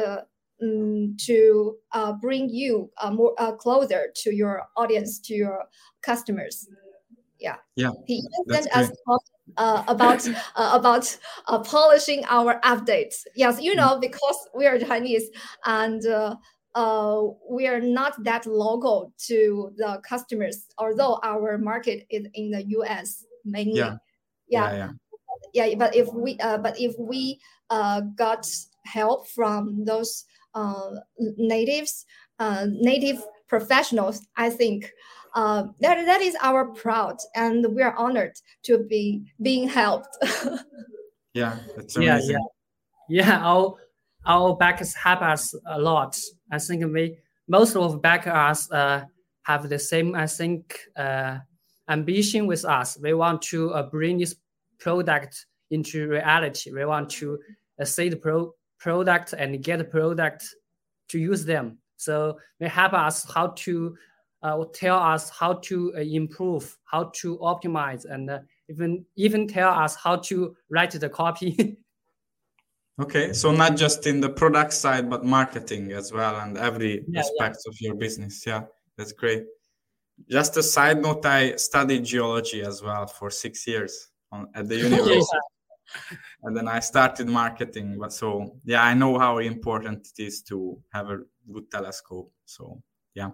um, 0.62 1.16
to 1.18 1.76
uh, 1.92 2.12
bring 2.12 2.48
you 2.48 2.90
uh, 2.98 3.10
more 3.10 3.34
uh, 3.38 3.52
closer 3.52 4.06
to 4.14 4.34
your 4.34 4.62
audience, 4.76 5.18
to 5.18 5.34
your 5.34 5.64
customers. 6.02 6.68
Yeah, 7.40 7.56
yeah. 7.76 7.90
He 8.06 8.22
sent 8.48 8.68
us 8.76 8.90
uh, 9.56 9.84
about 9.88 10.26
uh, 10.54 10.70
about 10.74 11.18
uh, 11.48 11.58
polishing 11.60 12.24
our 12.28 12.60
updates. 12.60 13.26
Yes, 13.34 13.60
you 13.60 13.74
know 13.74 13.98
because 13.98 14.36
we 14.54 14.66
are 14.66 14.78
Chinese 14.78 15.28
and 15.64 16.02
uh, 16.74 17.22
we 17.48 17.66
are 17.66 17.80
not 17.80 18.22
that 18.24 18.46
local 18.46 19.12
to 19.26 19.72
the 19.76 20.00
customers, 20.08 20.66
although 20.78 21.18
our 21.22 21.58
market 21.58 22.06
is 22.10 22.26
in 22.34 22.50
the 22.50 22.64
U.S. 22.68 23.24
mainly. 23.44 23.78
Yeah, 23.78 23.96
yeah, 24.48 24.72
yeah. 24.72 24.90
yeah. 25.52 25.64
yeah 25.66 25.74
but 25.76 25.94
if 25.94 26.12
we, 26.12 26.38
uh, 26.38 26.58
but 26.58 26.80
if 26.80 26.94
we 26.98 27.40
uh, 27.70 28.00
got 28.16 28.46
help 28.84 29.28
from 29.28 29.84
those 29.84 30.24
uh, 30.54 30.90
natives, 31.18 32.04
uh, 32.38 32.66
native 32.68 33.22
professionals, 33.48 34.20
I 34.36 34.50
think 34.50 34.90
uh, 35.34 35.64
that 35.80 36.04
that 36.06 36.20
is 36.20 36.36
our 36.42 36.66
proud, 36.66 37.16
and 37.34 37.66
we 37.74 37.82
are 37.82 37.96
honored 37.96 38.34
to 38.64 38.78
be 38.78 39.24
being 39.40 39.68
helped. 39.68 40.16
yeah, 41.34 41.58
that's 41.76 41.96
amazing. 41.96 42.36
Yeah, 43.08 43.24
yeah, 43.24 43.26
yeah. 43.26 43.46
Our 43.46 43.76
our 44.26 44.56
backers 44.56 44.94
help 44.94 45.22
us 45.22 45.54
a 45.66 45.78
lot. 45.78 46.18
I 46.52 46.58
think 46.58 46.84
we 46.92 47.18
most 47.48 47.74
of 47.74 48.00
backers 48.00 48.70
uh, 48.70 49.04
have 49.42 49.68
the 49.68 49.78
same, 49.78 50.14
I 50.14 50.26
think, 50.26 50.78
uh, 50.96 51.38
ambition 51.88 52.46
with 52.46 52.64
us. 52.64 52.98
We 53.02 53.14
want 53.14 53.42
to 53.42 53.72
uh, 53.72 53.90
bring 53.90 54.18
this 54.18 54.36
product 54.78 55.46
into 55.70 56.08
reality. 56.08 56.70
We 56.70 56.84
want 56.84 57.10
to 57.10 57.38
uh, 57.80 57.84
see 57.84 58.10
the 58.10 58.16
pro- 58.16 58.54
product 58.78 59.32
and 59.32 59.62
get 59.64 59.78
the 59.78 59.84
product 59.84 60.54
to 61.08 61.18
use 61.18 61.44
them. 61.44 61.78
So 61.96 62.38
they 62.60 62.68
help 62.68 62.92
us 62.92 63.28
how 63.32 63.48
to 63.48 63.96
uh, 64.42 64.64
tell 64.74 64.98
us 64.98 65.30
how 65.30 65.54
to 65.54 65.94
uh, 65.96 66.00
improve, 66.00 66.76
how 66.84 67.12
to 67.14 67.38
optimize, 67.38 68.04
and 68.04 68.30
even 68.68 69.04
even 69.16 69.48
tell 69.48 69.70
us 69.70 69.96
how 69.96 70.16
to 70.16 70.54
write 70.68 70.92
the 70.92 71.08
copy. 71.08 71.78
okay, 73.00 73.32
so 73.32 73.52
not 73.52 73.76
just 73.76 74.06
in 74.06 74.20
the 74.20 74.28
product 74.28 74.72
side, 74.72 75.08
but 75.08 75.24
marketing 75.24 75.92
as 75.92 76.12
well, 76.12 76.36
and 76.36 76.56
every 76.56 77.04
yeah, 77.08 77.20
aspect 77.20 77.58
yeah. 77.64 77.70
of 77.70 77.80
your 77.80 77.94
business. 77.94 78.44
Yeah, 78.46 78.62
that's 78.96 79.12
great. 79.12 79.44
Just 80.28 80.56
a 80.56 80.62
side 80.62 81.00
note: 81.02 81.24
I 81.26 81.56
studied 81.56 82.04
geology 82.04 82.62
as 82.62 82.82
well 82.82 83.06
for 83.06 83.30
six 83.30 83.66
years 83.66 84.08
on, 84.30 84.48
at 84.54 84.68
the 84.68 84.76
university. 84.88 85.38
and 86.42 86.56
then 86.56 86.68
I 86.68 86.80
started 86.80 87.28
marketing. 87.28 87.98
But 87.98 88.12
so 88.12 88.56
yeah, 88.64 88.82
I 88.82 88.94
know 88.94 89.18
how 89.18 89.38
important 89.38 90.08
it 90.16 90.22
is 90.22 90.42
to 90.42 90.78
have 90.92 91.10
a 91.10 91.18
good 91.52 91.70
telescope. 91.70 92.32
So 92.44 92.82
yeah. 93.14 93.30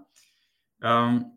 Um, 0.83 1.33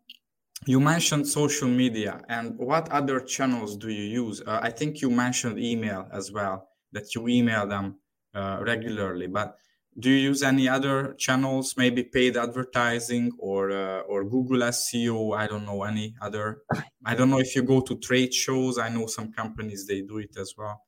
you 0.68 0.80
mentioned 0.80 1.28
social 1.28 1.68
media, 1.68 2.22
and 2.30 2.56
what 2.58 2.88
other 2.90 3.20
channels 3.20 3.75
do 3.75 3.90
you 3.90 4.04
use? 4.04 4.44
Uh, 4.46 4.60
I 4.62 4.70
think 4.70 5.01
you 5.01 5.10
mentioned 5.10 5.58
email 5.58 6.08
as 6.12 6.32
well, 6.32 6.70
that 6.92 7.16
you 7.16 7.28
email 7.28 7.66
them 7.66 7.96
uh, 8.34 8.60
regularly. 8.62 9.28
But 9.28 9.58
do 10.00 10.10
you 10.10 10.30
use 10.30 10.42
any 10.42 10.70
other 10.70 11.14
channels, 11.16 11.76
maybe 11.76 12.04
paid 12.04 12.38
advertising 12.38 13.32
or 13.38 13.72
uh, 13.72 14.02
or 14.02 14.24
Google 14.24 14.60
SEO? 14.60 15.36
I 15.36 15.48
don't 15.48 15.66
know 15.66 15.84
any 15.84 16.16
other. 16.22 16.62
I 17.06 17.16
don't 17.16 17.30
know 17.30 17.40
if 17.40 17.56
you 17.56 17.64
go 17.64 17.82
to 17.82 17.98
trade 17.98 18.34
shows. 18.34 18.78
I 18.78 18.90
know 18.90 19.08
some 19.08 19.34
companies 19.34 19.86
they 19.88 20.02
do 20.02 20.20
it 20.20 20.38
as 20.38 20.54
well. 20.58 20.82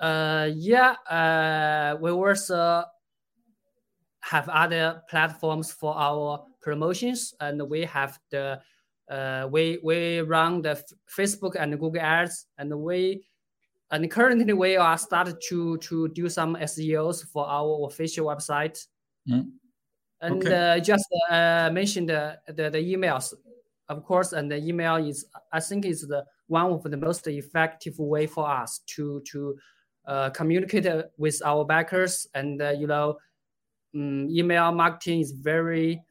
Uh, 0.00 0.48
yeah, 0.54 0.96
uh, 1.08 1.96
we 2.00 2.10
also 2.10 2.84
have 4.20 4.48
other 4.48 5.02
platforms 5.08 5.70
for 5.72 5.96
our 5.96 6.44
promotions, 6.60 7.34
and 7.40 7.62
we 7.68 7.84
have 7.84 8.18
the 8.30 8.60
uh, 9.08 9.46
we 9.50 9.78
we 9.82 10.20
run 10.20 10.62
the 10.62 10.82
Facebook 11.08 11.54
and 11.56 11.78
Google 11.78 12.00
ads, 12.00 12.46
and 12.58 12.74
we 12.80 13.24
and 13.90 14.10
currently 14.10 14.52
we 14.52 14.76
are 14.76 14.96
started 14.96 15.36
to 15.48 15.76
to 15.78 16.08
do 16.08 16.28
some 16.28 16.56
SEOs 16.56 17.24
for 17.26 17.46
our 17.46 17.86
official 17.86 18.26
website. 18.26 18.86
Mm. 19.28 19.50
And 20.22 20.44
okay. 20.44 20.76
uh, 20.76 20.80
just 20.80 21.06
uh, 21.30 21.70
mention 21.72 22.04
the, 22.04 22.38
the, 22.46 22.68
the 22.68 22.78
emails, 22.78 23.32
of 23.88 24.04
course, 24.04 24.34
and 24.34 24.50
the 24.50 24.58
email 24.58 24.96
is 24.96 25.24
I 25.52 25.60
think 25.60 25.86
is 25.86 26.02
the 26.02 26.24
one 26.46 26.66
of 26.66 26.82
the 26.82 26.96
most 26.96 27.26
effective 27.26 27.98
way 27.98 28.26
for 28.26 28.48
us 28.48 28.80
to 28.94 29.22
to 29.32 29.56
uh, 30.06 30.30
communicate 30.30 30.86
with 31.16 31.40
our 31.44 31.64
backers 31.64 32.26
and 32.34 32.60
uh, 32.60 32.70
you 32.70 32.86
know 32.86 33.16
um, 33.94 34.28
email 34.30 34.72
marketing 34.72 35.20
is 35.20 35.32
very 35.32 36.02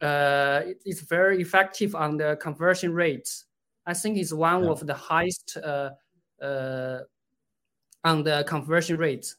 uh, 0.00 0.62
it's 0.84 1.00
very 1.00 1.40
effective 1.40 1.94
on 1.94 2.16
the 2.16 2.36
conversion 2.40 2.92
rates. 2.92 3.44
I 3.86 3.94
think 3.94 4.18
it's 4.18 4.32
one 4.32 4.64
yeah. 4.64 4.70
of 4.70 4.86
the 4.86 4.94
highest 4.94 5.58
uh, 6.40 6.44
uh, 6.44 7.00
on 8.04 8.22
the 8.22 8.44
conversion 8.46 8.96
rates. 8.96 9.36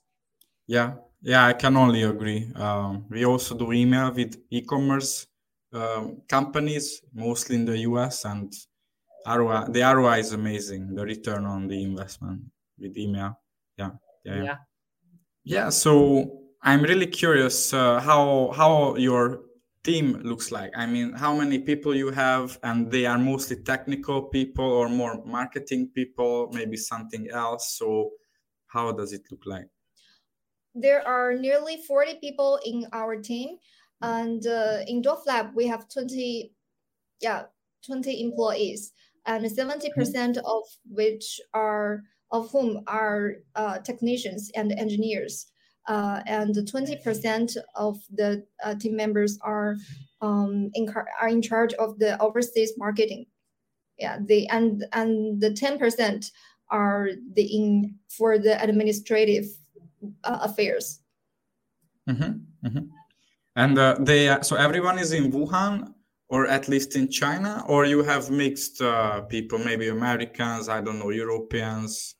Yeah, 0.67 0.95
yeah, 1.21 1.45
I 1.45 1.53
can 1.53 1.77
only 1.77 2.03
agree. 2.03 2.51
Um, 2.55 3.05
we 3.09 3.25
also 3.25 3.57
do 3.57 3.71
email 3.71 4.11
with 4.11 4.37
e-commerce 4.49 5.27
um, 5.73 6.21
companies, 6.27 7.01
mostly 7.13 7.55
in 7.55 7.65
the 7.65 7.77
US, 7.79 8.25
and 8.25 8.53
ROI, 9.25 9.65
the 9.69 9.81
ROI 9.81 10.19
is 10.19 10.33
amazing. 10.33 10.95
The 10.95 11.05
return 11.05 11.45
on 11.45 11.67
the 11.67 11.81
investment 11.81 12.41
with 12.79 12.97
email. 12.97 13.39
Yeah, 13.77 13.91
yeah, 14.25 14.35
yeah. 14.35 14.43
yeah. 14.43 14.55
yeah 15.43 15.69
so 15.69 16.47
I'm 16.61 16.81
really 16.81 17.07
curious 17.07 17.73
uh, 17.73 17.99
how 17.99 18.51
how 18.55 18.95
your 18.95 19.41
team 19.87 20.19
looks 20.23 20.51
like. 20.51 20.71
I 20.75 20.85
mean, 20.85 21.13
how 21.13 21.33
many 21.33 21.59
people 21.59 21.95
you 21.95 22.11
have, 22.11 22.59
and 22.61 22.91
they 22.91 23.05
are 23.05 23.17
mostly 23.17 23.55
technical 23.63 24.23
people 24.23 24.65
or 24.65 24.89
more 24.89 25.23
marketing 25.25 25.91
people, 25.95 26.51
maybe 26.51 26.75
something 26.75 27.29
else. 27.31 27.77
So, 27.79 28.11
how 28.67 28.91
does 28.91 29.13
it 29.13 29.23
look 29.31 29.43
like? 29.45 29.69
There 30.75 31.01
are 31.07 31.33
nearly 31.33 31.77
40 31.87 32.15
people 32.19 32.59
in 32.65 32.85
our 32.91 33.15
team, 33.15 33.57
and 34.01 34.45
uh, 34.45 34.83
in 34.85 35.01
Dwarf 35.01 35.25
Lab 35.25 35.55
we 35.55 35.65
have 35.67 35.87
20, 35.87 36.51
yeah, 37.21 37.43
20 37.85 38.21
employees, 38.21 38.91
and 39.25 39.45
70% 39.45 40.37
of 40.37 40.63
which 40.83 41.39
are 41.53 42.03
of 42.29 42.51
whom 42.51 42.83
are 42.87 43.35
uh, 43.55 43.79
technicians 43.79 44.51
and 44.53 44.73
engineers 44.73 45.47
uh, 45.87 46.21
and 46.25 46.55
20% 46.55 47.57
of 47.75 47.97
the 48.13 48.45
uh, 48.63 48.75
team 48.75 48.95
members 48.95 49.39
are 49.41 49.77
um, 50.21 50.69
in, 50.73 50.93
are 51.21 51.27
in 51.27 51.41
charge 51.41 51.73
of 51.75 51.99
the 51.99 52.19
overseas 52.21 52.73
marketing. 52.77 53.25
Yeah, 53.97 54.19
the 54.23 54.47
and 54.49 54.85
and 54.93 55.41
the 55.41 55.49
10% 55.49 56.31
are 56.69 57.09
the 57.33 57.43
in 57.43 57.95
for 58.09 58.37
the 58.37 58.61
administrative 58.61 59.45
uh, 60.23 60.39
affairs. 60.41 60.99
Mm-hmm, 62.07 62.67
mm-hmm. 62.67 62.85
And 63.55 63.77
uh, 63.79 63.97
they 63.99 64.37
so 64.43 64.55
everyone 64.55 64.99
is 64.99 65.13
in 65.13 65.31
Wuhan 65.31 65.93
or 66.29 66.47
at 66.47 66.67
least 66.67 66.95
in 66.95 67.09
China, 67.09 67.63
or 67.67 67.85
you 67.85 68.03
have 68.03 68.29
mixed 68.29 68.81
uh, 68.81 69.21
people, 69.21 69.57
maybe 69.59 69.87
Americans, 69.87 70.67
I 70.67 70.81
don't 70.81 70.99
know, 70.99 71.09
Europeans. 71.09 72.15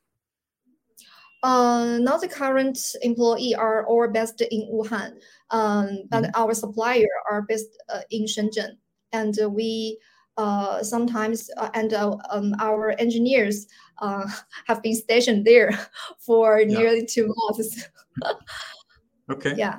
Uh, 1.44 2.00
now 2.02 2.18
the 2.18 2.28
current 2.28 2.80
employee 3.02 3.54
are 3.56 3.86
all 3.86 4.08
based 4.08 4.42
in 4.42 4.68
Wuhan, 4.72 5.14
um, 5.52 6.04
but 6.10 6.24
mm-hmm. 6.24 6.42
our 6.42 6.54
supplier 6.54 7.08
are 7.30 7.44
based 7.44 7.78
uh, 7.90 8.02
in 8.10 8.26
Shenzhen, 8.26 8.78
and 9.14 9.38
we 9.52 10.00
uh, 10.38 10.84
sometimes 10.84 11.50
uh, 11.58 11.70
and 11.74 11.94
uh, 11.94 12.16
um, 12.30 12.56
our 12.60 12.92
engineers 13.00 13.68
uh, 14.00 14.28
have 14.68 14.82
been 14.82 14.96
stationed 14.96 15.46
there 15.46 15.78
for 16.20 16.60
yeah. 16.60 16.78
nearly 16.78 17.06
two 17.06 17.34
months. 17.36 17.90
okay. 19.32 19.54
Yeah. 19.56 19.78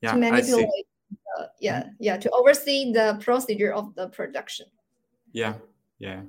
Yeah, 0.00 0.12
to 0.12 0.18
manipulate. 0.18 0.68
Uh, 1.38 1.46
yeah, 1.60 1.80
mm-hmm. 1.80 1.90
yeah, 1.98 2.16
to 2.18 2.30
oversee 2.30 2.92
the 2.92 3.18
procedure 3.20 3.72
of 3.72 3.94
the 3.94 4.08
production. 4.08 4.66
Yeah, 5.32 5.54
yeah. 5.98 6.22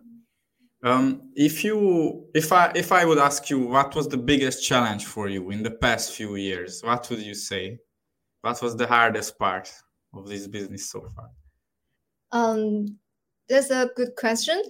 Um, 0.86 1.32
if 1.36 1.64
you, 1.64 2.28
if 2.36 2.54
I, 2.54 2.72
if 2.76 2.92
I 2.92 3.06
would 3.06 3.18
ask 3.18 3.50
you, 3.50 3.60
what 3.60 3.96
was 3.96 4.08
the 4.08 4.18
biggest 4.18 4.64
challenge 4.64 5.06
for 5.06 5.28
you 5.28 5.50
in 5.50 5.64
the 5.64 5.72
past 5.72 6.14
few 6.14 6.36
years? 6.36 6.82
What 6.84 7.10
would 7.10 7.20
you 7.20 7.34
say? 7.34 7.80
What 8.42 8.62
was 8.62 8.76
the 8.76 8.86
hardest 8.86 9.40
part 9.40 9.74
of 10.14 10.28
this 10.28 10.46
business 10.46 10.92
so 10.92 11.10
far? 11.16 11.32
Um, 12.32 13.00
that's 13.50 13.72
a 13.72 13.90
good 13.96 14.16
question. 14.16 14.62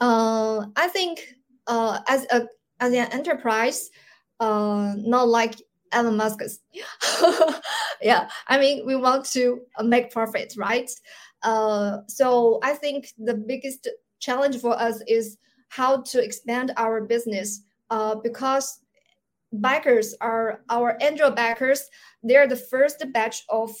Uh, 0.00 0.68
I 0.74 0.88
think 0.88 1.34
uh, 1.66 2.00
as 2.08 2.26
a 2.30 2.46
as 2.80 2.92
an 2.92 3.12
enterprise, 3.12 3.90
uh, 4.40 4.94
not 4.96 5.28
like 5.28 5.56
Elon 5.92 6.16
Musk's. 6.16 6.60
yeah, 8.00 8.30
I 8.46 8.58
mean 8.58 8.86
we 8.86 8.96
want 8.96 9.26
to 9.32 9.60
make 9.82 10.12
profit, 10.12 10.54
right? 10.56 10.90
Uh, 11.42 11.98
so 12.06 12.58
I 12.62 12.72
think 12.72 13.12
the 13.18 13.34
biggest 13.34 13.86
challenge 14.18 14.58
for 14.60 14.72
us 14.78 15.02
is 15.06 15.36
how 15.68 16.02
to 16.02 16.22
expand 16.22 16.72
our 16.76 17.00
business 17.00 17.62
uh, 17.90 18.14
because 18.16 18.80
backers 19.52 20.14
are 20.20 20.62
our 20.68 20.96
angel 21.00 21.30
backers. 21.30 21.88
They're 22.22 22.46
the 22.46 22.56
first 22.56 23.04
batch 23.12 23.44
of 23.48 23.74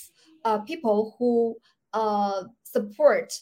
uh, 0.44 0.58
people 0.60 1.16
who 1.18 1.56
uh, 1.92 2.44
support 2.62 3.32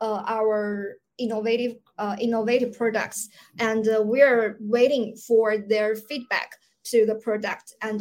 uh, 0.00 0.22
our 0.26 0.96
innovative 1.18 1.76
uh, 1.98 2.16
innovative 2.20 2.76
products, 2.76 3.28
and 3.58 3.88
uh, 3.88 4.02
we're 4.02 4.58
waiting 4.60 5.16
for 5.16 5.56
their 5.56 5.96
feedback 5.96 6.52
to 6.84 7.06
the 7.06 7.14
product 7.14 7.74
and 7.82 7.98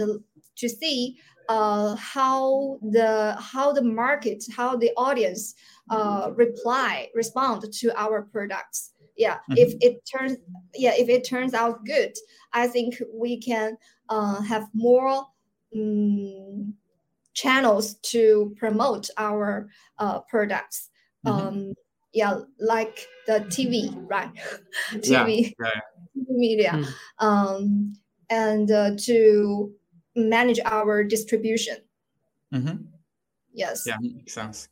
to 0.58 0.70
see 0.70 1.18
how 1.48 2.78
the 2.82 3.36
how 3.40 3.72
the 3.72 3.82
market, 3.82 4.44
how 4.56 4.76
the 4.76 4.92
audience 4.98 5.56
reply 6.36 7.08
respond 7.14 7.72
to 7.72 7.92
our 7.98 8.24
products 8.24 8.92
yeah 9.18 9.36
mm-hmm. 9.36 9.54
if 9.58 9.74
it 9.82 10.02
turns 10.06 10.38
yeah 10.74 10.94
if 10.96 11.10
it 11.10 11.24
turns 11.24 11.54
out 11.54 11.86
good 11.86 12.14
i 12.54 12.68
think 12.68 13.02
we 13.14 13.38
can 13.40 13.78
uh, 14.10 14.42
have 14.42 14.68
more 14.74 15.26
um, 15.76 16.74
channels 17.36 17.96
to 17.96 18.56
promote 18.58 19.10
our 19.18 19.70
uh, 20.00 20.20
products. 20.22 20.90
Mhm. 21.26 21.32
Um, 21.32 21.74
yeah, 22.14 22.40
like 22.60 23.06
the 23.28 23.42
TV, 23.50 23.94
right? 24.10 24.32
TV, 25.04 25.54
yeah, 25.60 25.82
media, 26.16 26.72
Mm. 26.72 26.88
um, 27.20 27.94
and 28.30 28.72
uh, 28.72 28.96
to 29.06 29.74
manage 30.16 30.60
our 30.64 31.04
distribution. 31.04 31.78
Mhm. 32.54 32.88
Yes. 33.54 33.84
Yeah, 33.86 33.98
makes 34.00 34.34
sense. 34.34 34.70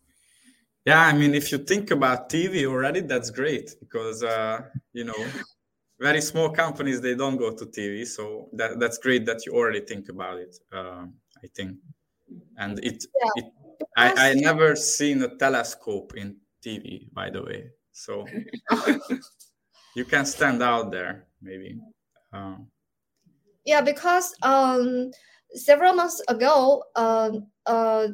Yeah, 0.86 1.00
I 1.02 1.14
mean, 1.14 1.34
if 1.34 1.52
you 1.52 1.60
think 1.60 1.92
about 1.92 2.30
TV 2.30 2.66
already, 2.66 3.02
that's 3.02 3.30
great 3.30 3.76
because 3.80 4.22
uh, 4.24 4.64
you 4.92 5.06
know, 5.06 5.32
very 6.00 6.20
small 6.22 6.50
companies 6.50 7.00
they 7.00 7.16
don't 7.16 7.38
go 7.38 7.56
to 7.56 7.66
TV, 7.66 8.06
so 8.06 8.50
that 8.54 8.80
that's 8.80 8.98
great 8.98 9.26
that 9.26 9.46
you 9.46 9.54
already 9.54 9.80
think 9.82 10.10
about 10.10 10.40
it. 10.40 10.58
Uh, 10.72 11.06
I 11.42 11.48
think, 11.56 11.78
and 12.58 12.80
it, 12.84 13.06
Yeah. 13.22 13.32
it 13.36 13.46
I, 13.96 14.32
I 14.32 14.34
never 14.34 14.76
seen 14.76 15.22
a 15.24 15.38
telescope 15.38 16.14
in 16.18 16.38
TV, 16.62 17.08
by 17.14 17.30
the 17.30 17.44
way, 17.44 17.72
so 17.94 18.26
you 19.96 20.04
can 20.06 20.26
stand 20.26 20.62
out 20.62 20.92
there 20.92 21.28
maybe. 21.42 21.80
Um, 22.34 22.68
Yeah, 23.66 23.82
because 23.82 24.36
um, 24.44 25.12
several 25.54 25.94
months 25.94 26.22
ago, 26.28 26.84
um, 26.96 27.48
uh, 27.66 28.08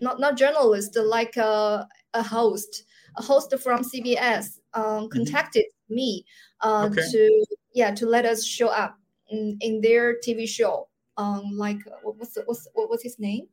not 0.00 0.20
not 0.20 0.36
journalist, 0.36 0.96
like 0.96 1.36
uh, 1.36 1.84
a 2.14 2.22
host, 2.22 2.84
a 3.16 3.22
host 3.22 3.54
from 3.58 3.82
CBS, 3.82 4.58
um, 4.74 5.08
contacted 5.08 5.64
me 5.88 6.24
uh, 6.60 6.88
Okay. 6.90 7.02
to 7.10 7.44
yeah 7.74 7.90
to 7.94 8.06
let 8.06 8.24
us 8.24 8.44
show 8.44 8.68
up 8.68 8.98
in, 9.30 9.56
in 9.60 9.80
their 9.80 10.16
TV 10.20 10.46
show. 10.48 10.88
Um, 11.16 11.42
like 11.56 11.78
what- 12.02 12.16
what's 12.18 12.36
what's 12.46 12.68
what, 12.74 12.88
what's 12.90 13.02
his 13.02 13.18
name? 13.18 13.48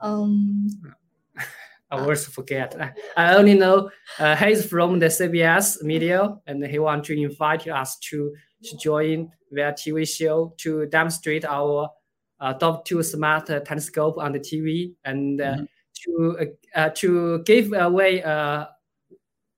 Um, 0.00 0.68
I 1.90 1.98
always 1.98 2.26
forget. 2.26 2.74
I, 2.80 2.92
I 3.16 3.34
only 3.36 3.54
know 3.54 3.90
uh, 4.18 4.34
he's 4.36 4.66
from 4.68 4.98
the 4.98 5.06
CBS 5.06 5.82
media, 5.82 6.34
and 6.46 6.64
he 6.66 6.78
want 6.78 7.04
to 7.04 7.14
invite 7.20 7.68
us 7.68 7.96
to, 8.10 8.34
to 8.64 8.76
join 8.78 9.30
their 9.52 9.72
TV 9.72 10.06
show 10.06 10.52
to 10.58 10.86
demonstrate 10.86 11.44
our 11.44 11.88
uh, 12.40 12.54
top 12.54 12.84
two 12.84 13.02
smart 13.02 13.50
uh, 13.50 13.60
telescope 13.60 14.18
on 14.18 14.32
the 14.32 14.40
TV 14.40 14.94
and 15.04 15.40
uh, 15.40 15.56
Mhm. 15.56 15.68
to 16.04 16.36
uh, 16.40 16.78
uh, 16.78 16.90
to 16.90 17.42
give 17.44 17.72
away 17.72 18.22
uh, 18.22 18.66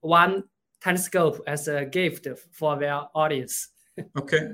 one 0.00 0.44
telescope 0.80 1.42
as 1.46 1.68
a 1.68 1.84
gift 1.84 2.26
for 2.52 2.78
their 2.78 3.00
audience. 3.14 3.68
okay, 4.18 4.50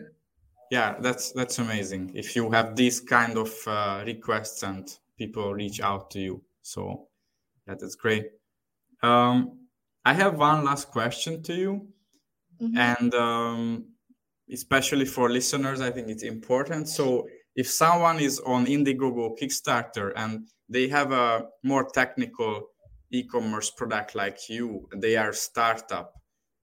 yeah, 0.70 0.96
that's 1.00 1.32
that's 1.32 1.58
amazing. 1.58 2.12
If 2.14 2.36
you 2.36 2.50
have 2.50 2.76
these 2.76 3.00
kind 3.00 3.38
of 3.38 3.50
uh, 3.66 4.04
requests 4.06 4.62
and 4.62 4.88
people 5.18 5.54
reach 5.54 5.80
out 5.80 6.10
to 6.12 6.20
you, 6.20 6.42
so 6.62 7.08
yeah, 7.68 7.74
that's 7.78 7.96
great. 7.96 8.30
Um, 9.02 9.60
I 10.04 10.14
have 10.14 10.38
one 10.38 10.64
last 10.64 10.90
question 10.90 11.42
to 11.44 11.54
you. 11.54 11.88
mhm. 12.60 12.76
and 12.76 13.14
um, 13.14 13.86
especially 14.52 15.06
for 15.06 15.30
listeners 15.30 15.80
i 15.80 15.90
think 15.90 16.08
it's 16.08 16.22
important 16.22 16.88
so 16.88 17.26
if 17.56 17.70
someone 17.70 18.18
is 18.20 18.40
on 18.40 18.66
indiegogo 18.66 19.36
kickstarter 19.38 20.12
and 20.16 20.48
they 20.68 20.88
have 20.88 21.12
a 21.12 21.46
more 21.62 21.88
technical 21.90 22.68
e-commerce 23.10 23.70
product 23.70 24.14
like 24.14 24.48
you 24.48 24.88
they 24.96 25.16
are 25.16 25.32
startup 25.32 26.14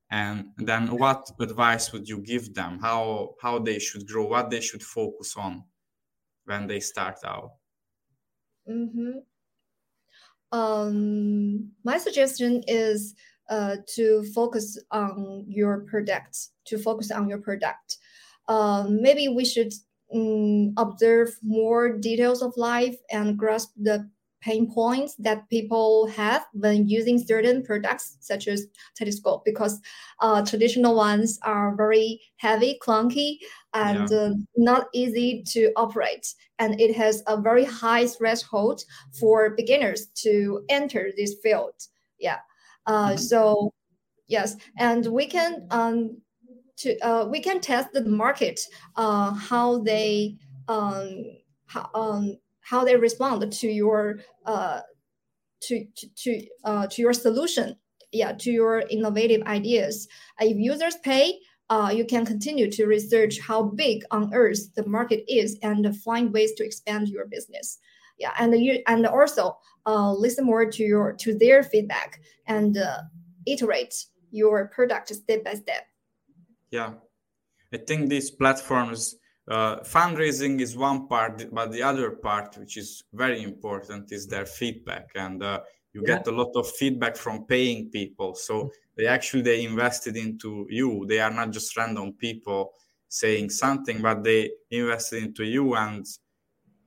and 0.09 0.45
then 0.57 0.87
what 0.97 1.31
advice 1.39 1.93
would 1.93 2.07
you 2.09 2.19
give 2.19 2.53
them 2.53 2.79
how 2.81 3.35
how 3.41 3.57
they 3.57 3.79
should 3.79 4.05
grow 4.07 4.25
what 4.25 4.49
they 4.49 4.59
should 4.59 4.83
focus 4.83 5.35
on 5.37 5.63
when 6.45 6.67
they 6.67 6.79
start 6.79 7.17
out 7.25 7.51
Mm-hmm. 8.69 9.19
Um, 10.51 11.71
my 11.83 11.97
suggestion 11.97 12.63
is 12.67 13.15
uh, 13.49 13.77
to 13.95 14.23
focus 14.33 14.79
on 14.91 15.45
your 15.47 15.81
product, 15.81 16.37
to 16.65 16.77
focus 16.77 17.11
on 17.11 17.29
your 17.29 17.39
product. 17.39 17.97
Um, 18.47 19.01
maybe 19.01 19.27
we 19.29 19.45
should 19.45 19.73
mm, 20.15 20.73
observe 20.77 21.37
more 21.41 21.97
details 21.97 22.41
of 22.41 22.55
life 22.57 22.97
and 23.11 23.37
grasp 23.37 23.71
the 23.77 24.09
pain 24.41 24.71
points 24.73 25.15
that 25.19 25.47
people 25.49 26.07
have 26.07 26.45
when 26.53 26.87
using 26.87 27.19
certain 27.19 27.63
products 27.63 28.17
such 28.21 28.47
as 28.47 28.65
telescope 28.95 29.43
because 29.45 29.79
uh, 30.19 30.43
traditional 30.43 30.95
ones 30.95 31.39
are 31.43 31.75
very 31.75 32.19
heavy 32.37 32.79
clunky 32.81 33.37
and 33.73 34.11
uh, 34.11 34.31
not 34.57 34.87
easy 34.93 35.43
to 35.43 35.71
operate. 35.75 36.33
And 36.57 36.79
it 36.81 36.95
has 36.95 37.21
a 37.27 37.39
very 37.39 37.63
high 37.65 38.07
threshold 38.07 38.83
for 39.13 39.51
beginners 39.51 40.07
to 40.23 40.65
enter 40.69 41.11
this 41.15 41.35
field. 41.43 41.75
Yeah. 42.19 42.39
Uh, 42.87 43.11
Mhm. 43.11 43.19
so 43.19 43.73
yes. 44.27 44.55
And 44.77 45.05
we 45.07 45.27
can 45.27 45.67
um, 45.71 46.21
to 46.81 46.97
uh, 46.99 47.25
we 47.25 47.39
can 47.39 47.59
test 47.59 47.93
the 47.93 48.03
market 48.05 48.59
uh, 48.95 49.33
how 49.33 49.79
they 49.79 50.37
um, 50.67 51.25
how, 51.65 51.89
um, 51.93 52.37
how 52.61 52.83
they 52.83 52.95
respond 52.95 53.51
to 53.51 53.67
your 53.67 54.19
uh, 54.45 54.81
to 55.61 55.85
to 55.95 56.07
to, 56.15 56.47
uh, 56.63 56.87
to 56.87 57.01
your 57.01 57.13
solution. 57.13 57.75
Yeah 58.11 58.33
to 58.33 58.51
your 58.51 58.83
innovative 58.89 59.41
ideas. 59.43 60.07
Uh, 60.41 60.45
if 60.45 60.57
users 60.57 60.97
pay 60.97 61.39
uh, 61.69 61.89
you 61.93 62.05
can 62.05 62.25
continue 62.25 62.69
to 62.69 62.85
research 62.85 63.39
how 63.39 63.63
big 63.63 64.03
on 64.11 64.33
earth 64.33 64.73
the 64.75 64.85
market 64.85 65.23
is 65.31 65.57
and 65.63 65.95
find 66.03 66.33
ways 66.33 66.51
to 66.55 66.65
expand 66.65 67.07
your 67.07 67.27
business. 67.27 67.79
Yeah 68.17 68.33
and 68.37 68.53
you 68.59 68.83
and 68.87 69.05
also 69.05 69.57
uh, 69.85 70.11
listen 70.11 70.45
more 70.45 70.65
to 70.69 70.83
your 70.83 71.13
to 71.13 71.37
their 71.37 71.63
feedback 71.63 72.19
and 72.47 72.77
uh, 72.77 73.01
iterate 73.45 73.95
your 74.31 74.67
product 74.67 75.13
step 75.13 75.43
by 75.43 75.53
step 75.53 75.83
yeah. 76.71 76.93
I 77.73 77.77
think 77.77 78.09
these 78.09 78.31
platforms 78.31 79.15
uh, 79.47 79.81
fundraising 79.81 80.61
is 80.61 80.77
one 80.77 81.07
part 81.07 81.45
but 81.53 81.71
the 81.71 81.83
other 81.83 82.11
part 82.11 82.57
which 82.57 82.77
is 82.77 83.03
very 83.13 83.43
important 83.43 84.11
is 84.11 84.27
their 84.27 84.45
feedback. 84.45 85.11
And 85.15 85.43
uh, 85.43 85.61
you 85.93 86.03
Yeah. 86.03 86.05
get 86.05 86.27
a 86.27 86.31
lot 86.31 86.51
of 86.55 86.69
feedback 86.71 87.17
from 87.17 87.45
paying 87.45 87.91
people. 87.91 88.35
So 88.35 88.71
they 88.97 89.07
actually 89.07 89.43
they 89.43 89.65
invested 89.65 90.17
into 90.17 90.67
you. 90.69 91.05
They 91.07 91.19
are 91.19 91.31
not 91.31 91.51
just 91.51 91.75
random 91.77 92.13
people 92.13 92.73
saying 93.09 93.49
something 93.51 94.01
but 94.01 94.23
they 94.23 94.51
invested 94.71 95.23
into 95.23 95.43
you 95.45 95.75
and 95.75 96.05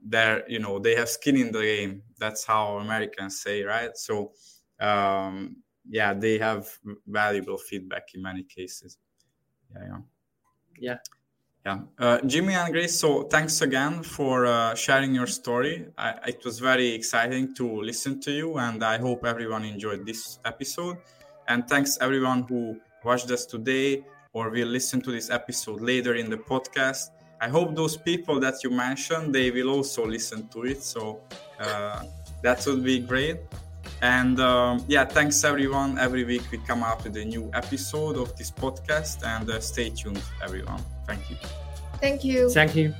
they're 0.06 0.48
you 0.48 0.58
know 0.58 0.78
they 0.78 0.94
have 0.94 1.08
skin 1.08 1.36
in 1.36 1.52
the 1.52 1.62
game. 1.62 2.02
That's 2.18 2.44
how 2.44 2.78
americans 2.78 3.40
say 3.42 3.62
right? 3.64 3.96
So 3.96 4.32
um 4.80 5.62
yeah 5.88 6.14
they 6.14 6.38
have 6.38 6.68
valuable 7.06 7.58
feedback 7.58 8.04
in 8.14 8.22
many 8.22 8.42
cases 8.44 8.98
yeah 9.74 9.82
yeah. 9.84 9.98
Yeah. 10.78 10.96
yeah. 11.66 11.78
Uh, 11.98 12.20
jimmy 12.26 12.54
and 12.54 12.72
grace 12.72 12.98
so 12.98 13.24
thanks 13.24 13.60
again 13.62 14.02
for 14.02 14.46
uh, 14.46 14.74
sharing 14.74 15.14
your 15.14 15.26
story. 15.26 15.86
I, 15.96 16.14
it 16.28 16.44
was 16.44 16.58
very 16.58 16.88
exciting 16.92 17.54
to 17.54 17.80
listen 17.82 18.20
to 18.20 18.32
you 18.32 18.58
and 18.58 18.82
i 18.84 18.98
hope 18.98 19.24
everyone 19.24 19.64
enjoyed 19.64 20.06
this 20.06 20.38
episode. 20.44 20.98
And 21.46 21.68
thanks 21.68 21.98
everyone 22.00 22.44
who 22.48 22.80
watched 23.04 23.30
us 23.30 23.44
today 23.44 24.02
or 24.32 24.50
will 24.50 24.68
listen 24.68 25.00
to 25.02 25.12
this 25.12 25.30
episode 25.30 25.80
later 25.80 26.14
in 26.14 26.30
the 26.30 26.38
podcast. 26.38 27.10
I 27.40 27.48
hope 27.48 27.76
those 27.76 27.96
people 27.96 28.40
that 28.40 28.64
you 28.64 28.70
mentioned 28.70 29.34
they 29.34 29.50
will 29.50 29.68
also 29.68 30.06
listen 30.06 30.48
to 30.48 30.64
it. 30.64 30.82
So 30.82 31.20
uh, 31.60 32.04
that 32.42 32.66
would 32.66 32.82
be 32.82 33.00
great 33.00 33.38
and 34.04 34.38
um, 34.38 34.84
yeah 34.86 35.04
thanks 35.04 35.42
everyone. 35.44 35.98
Every 35.98 36.24
week 36.24 36.42
we 36.52 36.58
come 36.58 36.82
out 36.82 37.02
with 37.04 37.16
a 37.16 37.24
new 37.24 37.50
episode 37.54 38.16
of 38.18 38.36
this 38.36 38.50
podcast 38.50 39.26
and 39.26 39.48
uh, 39.48 39.60
stay 39.60 39.88
tuned 39.88 40.22
everyone. 40.42 40.82
Thank 41.06 41.30
you. 41.30 41.36
Thank 42.00 42.22
you. 42.22 42.50
Thank 42.50 42.76
you. 42.76 42.94